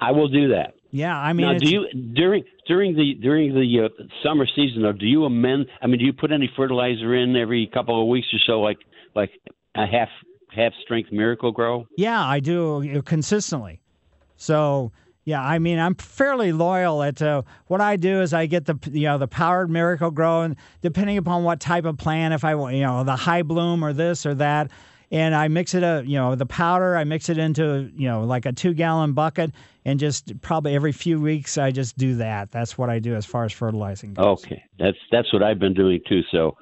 [0.00, 0.74] I will do that.
[0.90, 4.92] Yeah, I mean, now, do you during during the during the uh, summer season, though?
[4.92, 5.66] Do you amend?
[5.82, 8.78] I mean, do you put any fertilizer in every couple of weeks or so, like
[9.14, 9.30] like
[9.74, 10.08] a half
[10.50, 11.86] half strength Miracle-Gro?
[11.96, 13.80] Yeah, I do consistently.
[14.36, 14.92] So
[15.24, 18.78] yeah, I mean, I'm fairly loyal at uh, what I do is I get the
[18.90, 22.76] you know the powered Miracle-Gro, and depending upon what type of plant, if I want
[22.76, 24.70] you know the high bloom or this or that,
[25.10, 28.24] and I mix it uh, you know the powder, I mix it into you know
[28.24, 29.52] like a two gallon bucket,
[29.84, 32.50] and just probably every few weeks I just do that.
[32.50, 34.16] That's what I do as far as fertilizing.
[34.18, 36.22] Okay, that's that's what I've been doing too.
[36.30, 36.56] So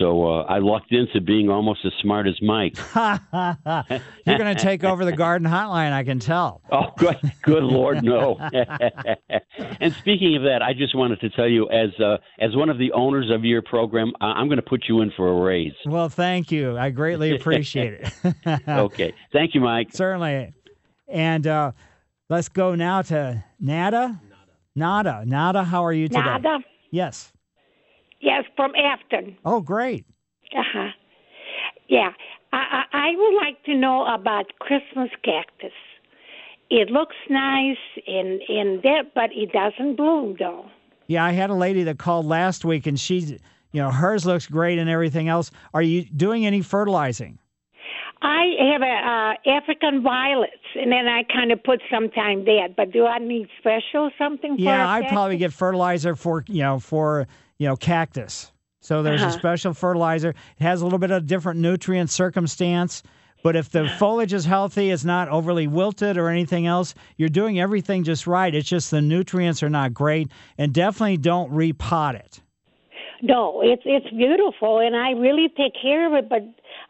[0.00, 2.74] so uh, I lucked into being almost as smart as Mike.
[2.94, 6.62] You're going to take over the garden hotline, I can tell.
[6.72, 8.38] Oh, good, good Lord, no.
[9.80, 12.78] and speaking of that, I just wanted to tell you, as uh, as one of
[12.78, 15.72] the owners of your program, I- I'm going to put you in for a raise.
[15.84, 16.78] Well, thank you.
[16.78, 18.60] I greatly appreciate it.
[18.68, 19.88] okay, thank you, Mike.
[19.92, 20.54] Certainly.
[21.08, 21.72] And uh,
[22.30, 24.20] let's go now to Nada.
[24.74, 25.24] Nada.
[25.26, 26.20] Nada, how are you today?
[26.20, 26.58] Nada?
[26.90, 27.32] Yes.
[28.20, 29.36] Yes, from Afton.
[29.44, 30.04] Oh, great.
[30.56, 30.88] Uh huh.
[31.88, 32.10] Yeah,
[32.52, 32.56] I,
[32.92, 35.72] I I would like to know about Christmas cactus.
[36.70, 40.66] It looks nice in in there, but it doesn't bloom though.
[41.06, 44.46] Yeah, I had a lady that called last week, and she's, you know, hers looks
[44.46, 45.50] great and everything else.
[45.74, 47.38] Are you doing any fertilizing?
[48.22, 52.68] I have a uh, African violets, and then I kind of put some time there.
[52.76, 55.12] But do I need special something for Yeah, cactus?
[55.12, 57.26] probably get fertilizer for, you know, for,
[57.60, 58.52] you know, cactus.
[58.80, 59.38] So there's a Uh-huh.
[59.38, 60.30] special fertilizer.
[60.30, 63.04] It has a little bit of different nutrient circumstance
[63.42, 67.58] But if the foliage is healthy, it's not overly wilted or anything else, you're doing
[67.58, 68.54] everything just right.
[68.54, 72.42] It's just the nutrients are not great, and definitely don't repot it.
[73.22, 76.28] No, it's it's beautiful, and I really take care of it.
[76.28, 76.42] But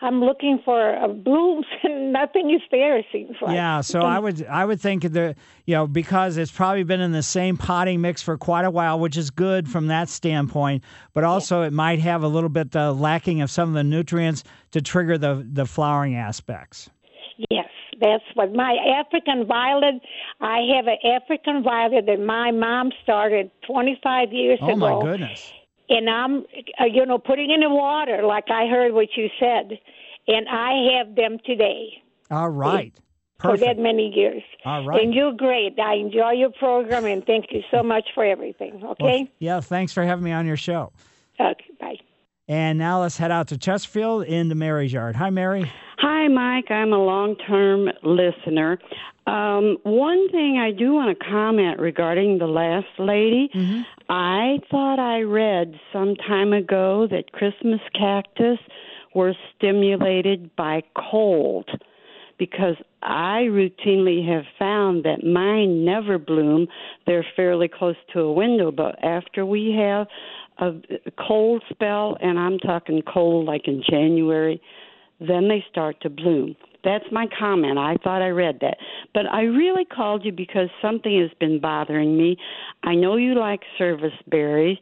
[0.03, 2.97] I'm looking for uh, blooms, and nothing is there.
[2.97, 3.55] It seems like.
[3.55, 5.35] Yeah, so I would I would think the
[5.67, 8.99] you know because it's probably been in the same potting mix for quite a while,
[8.99, 10.85] which is good from that standpoint.
[11.13, 14.45] But also it might have a little bit uh, lacking of some of the nutrients
[14.73, 16.89] to trigger the the flowering aspects.
[17.51, 17.69] Yes,
[18.01, 19.95] that's what my African violet.
[20.41, 24.75] I have an African violet that my mom started 25 years Oh ago.
[24.75, 25.53] Oh my goodness.
[25.91, 26.45] And I'm,
[26.81, 29.79] uh, you know, putting in the water, like I heard what you said,
[30.29, 32.95] and I have them today All right.
[33.41, 33.67] for Perfect.
[33.77, 34.43] that many years.
[34.65, 35.03] All right.
[35.03, 35.79] And you're great.
[35.79, 38.81] I enjoy your program, and thank you so much for everything.
[38.81, 39.31] Well, Okay.
[39.41, 40.93] yeah, thanks for having me on your show.
[41.41, 41.65] okay.
[41.81, 41.97] Bye.
[42.49, 45.15] And now let's head out to Chesterfield into Mary's yard.
[45.17, 45.71] Hi, Mary.
[45.99, 46.71] Hi, Mike.
[46.71, 48.79] I'm a long term listener.
[49.31, 53.49] Um, one thing I do want to comment regarding the last lady.
[54.09, 58.59] I thought I read some time ago that Christmas cactus
[59.15, 61.69] were stimulated by cold
[62.39, 66.67] because I routinely have found that mine never bloom.
[67.07, 70.09] They're fairly close to a window, but after we have
[70.59, 70.73] a
[71.29, 74.61] cold spell, and I'm talking cold like in January,
[75.21, 76.57] then they start to bloom.
[76.83, 77.79] That's my comment.
[77.79, 78.79] I thought I read that.
[79.13, 82.37] But I really called you because something has been bothering me.
[82.83, 84.79] I know you like service berries,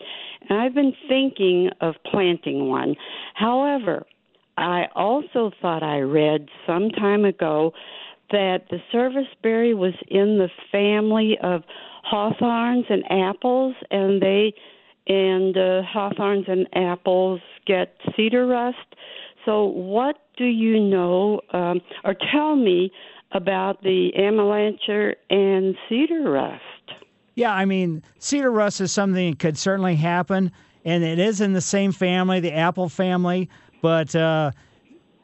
[0.49, 2.95] and I've been thinking of planting one.
[3.35, 4.07] However,
[4.57, 7.73] I also thought I read some time ago
[8.31, 11.63] that the serviceberry was in the family of
[12.05, 14.53] hawthorns and apples, and they
[15.07, 18.77] and uh, hawthorns and apples get cedar rust.
[19.49, 22.93] So, what do you know, um, or tell me
[23.33, 26.63] about the amelanchier and cedar rust?
[27.35, 30.53] Yeah, I mean, cedar rust is something that could certainly happen,
[30.85, 33.49] and it is in the same family, the apple family,
[33.81, 34.51] but uh,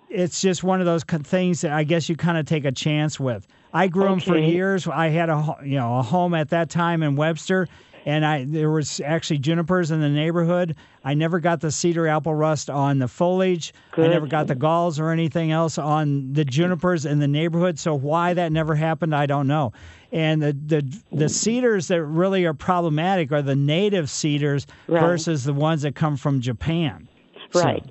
[0.09, 3.21] it's just one of those things that I guess you kind of take a chance
[3.21, 3.47] with.
[3.75, 4.89] I grew them for years.
[4.89, 7.69] I had a you know a home at that time in Webster,
[8.05, 10.77] and I there was actually junipers in the neighborhood.
[11.05, 13.73] I never got the cedar apple rust on the foliage.
[13.97, 17.79] I never got the galls or anything else on the junipers in the neighborhood.
[17.79, 19.73] So why that never happened, I don't know.
[20.13, 25.01] And the the the cedars that really are problematic are the native cedars Right.
[25.01, 27.09] versus the ones that come from Japan.
[27.55, 27.85] Right.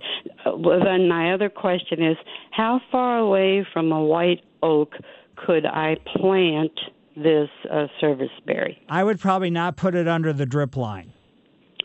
[0.46, 2.18] Uh, well, then my other question is,
[2.52, 4.96] how far away from a white oak
[5.36, 6.72] could I plant
[7.16, 8.82] this uh, serviceberry?
[8.90, 11.14] I would probably not put it under the drip line.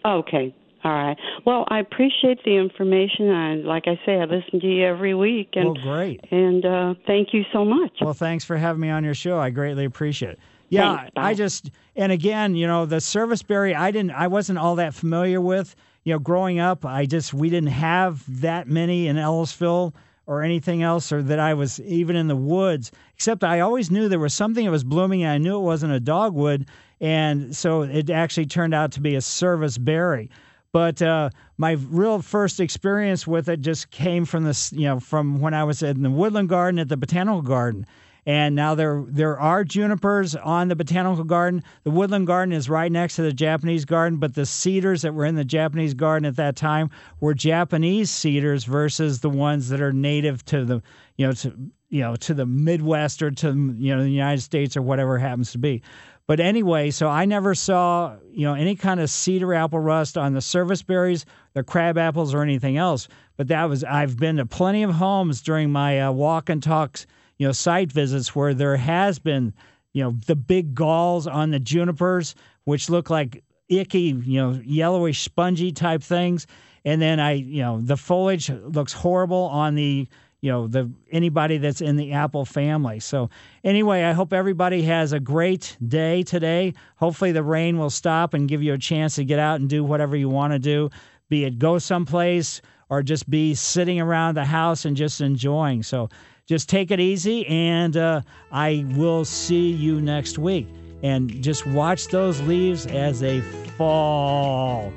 [0.04, 0.54] Okay.
[0.84, 1.16] All right.
[1.44, 3.30] Well, I appreciate the information.
[3.30, 6.20] I, like I say, I listen to you every week, and Well, great.
[6.30, 7.92] And uh, thank you so much.
[8.00, 9.38] Well, thanks for having me on your show.
[9.38, 10.38] I greatly appreciate it.
[10.70, 11.12] Yeah, Thanks.
[11.16, 15.40] I just and again, you know, the serviceberry I didn't I wasn't all that familiar
[15.40, 15.74] with.
[16.04, 19.94] You know, growing up, I just we didn't have that many in Ellisville
[20.28, 24.08] or anything else or that I was even in the woods, except I always knew
[24.08, 26.66] there was something that was blooming and I knew it wasn't a dogwood
[27.00, 30.28] and so it actually turned out to be a service berry.
[30.70, 35.40] But uh, my real first experience with it just came from this, you know, from
[35.40, 37.86] when I was in the woodland garden at the botanical garden.
[38.28, 41.64] And now there there are junipers on the botanical garden.
[41.84, 45.24] The woodland garden is right next to the Japanese garden, but the cedars that were
[45.24, 46.90] in the Japanese garden at that time
[47.20, 50.82] were Japanese cedars versus the ones that are native to the
[51.16, 51.54] you know to
[51.88, 53.48] you know to the Midwest or to
[53.78, 55.82] you know the United States or whatever happens to be.
[56.26, 60.34] But anyway, so I never saw you know any kind of cedar apple rust on
[60.34, 61.24] the service berries,
[61.54, 63.08] the crab apples, or anything else.
[63.38, 67.06] But that was I've been to plenty of homes during my uh, walk and talks,
[67.38, 69.54] you know, site visits where there has been
[69.92, 72.34] you know the big galls on the junipers,
[72.64, 76.46] which look like icky, you know, yellowish spongy type things.
[76.84, 80.06] And then I, you know, the foliage looks horrible on the
[80.40, 83.00] you know the anybody that's in the apple family.
[83.00, 83.30] So
[83.64, 86.74] anyway i hope everybody has a great day today.
[86.96, 89.82] Hopefully the rain will stop and give you a chance to get out and do
[89.82, 90.90] whatever you want to do
[91.28, 95.82] be it go someplace or just be sitting around the house and just enjoying.
[95.82, 96.08] So
[96.48, 98.20] just take it easy and uh,
[98.50, 100.66] i will see you next week
[101.02, 103.40] and just watch those leaves as they
[103.76, 104.92] fall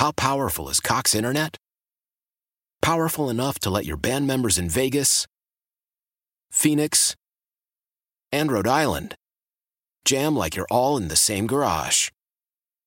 [0.00, 1.58] How powerful is Cox Internet?
[2.80, 5.26] Powerful enough to let your band members in Vegas,
[6.50, 7.14] Phoenix,
[8.32, 9.14] and Rhode Island
[10.06, 12.08] jam like you're all in the same garage.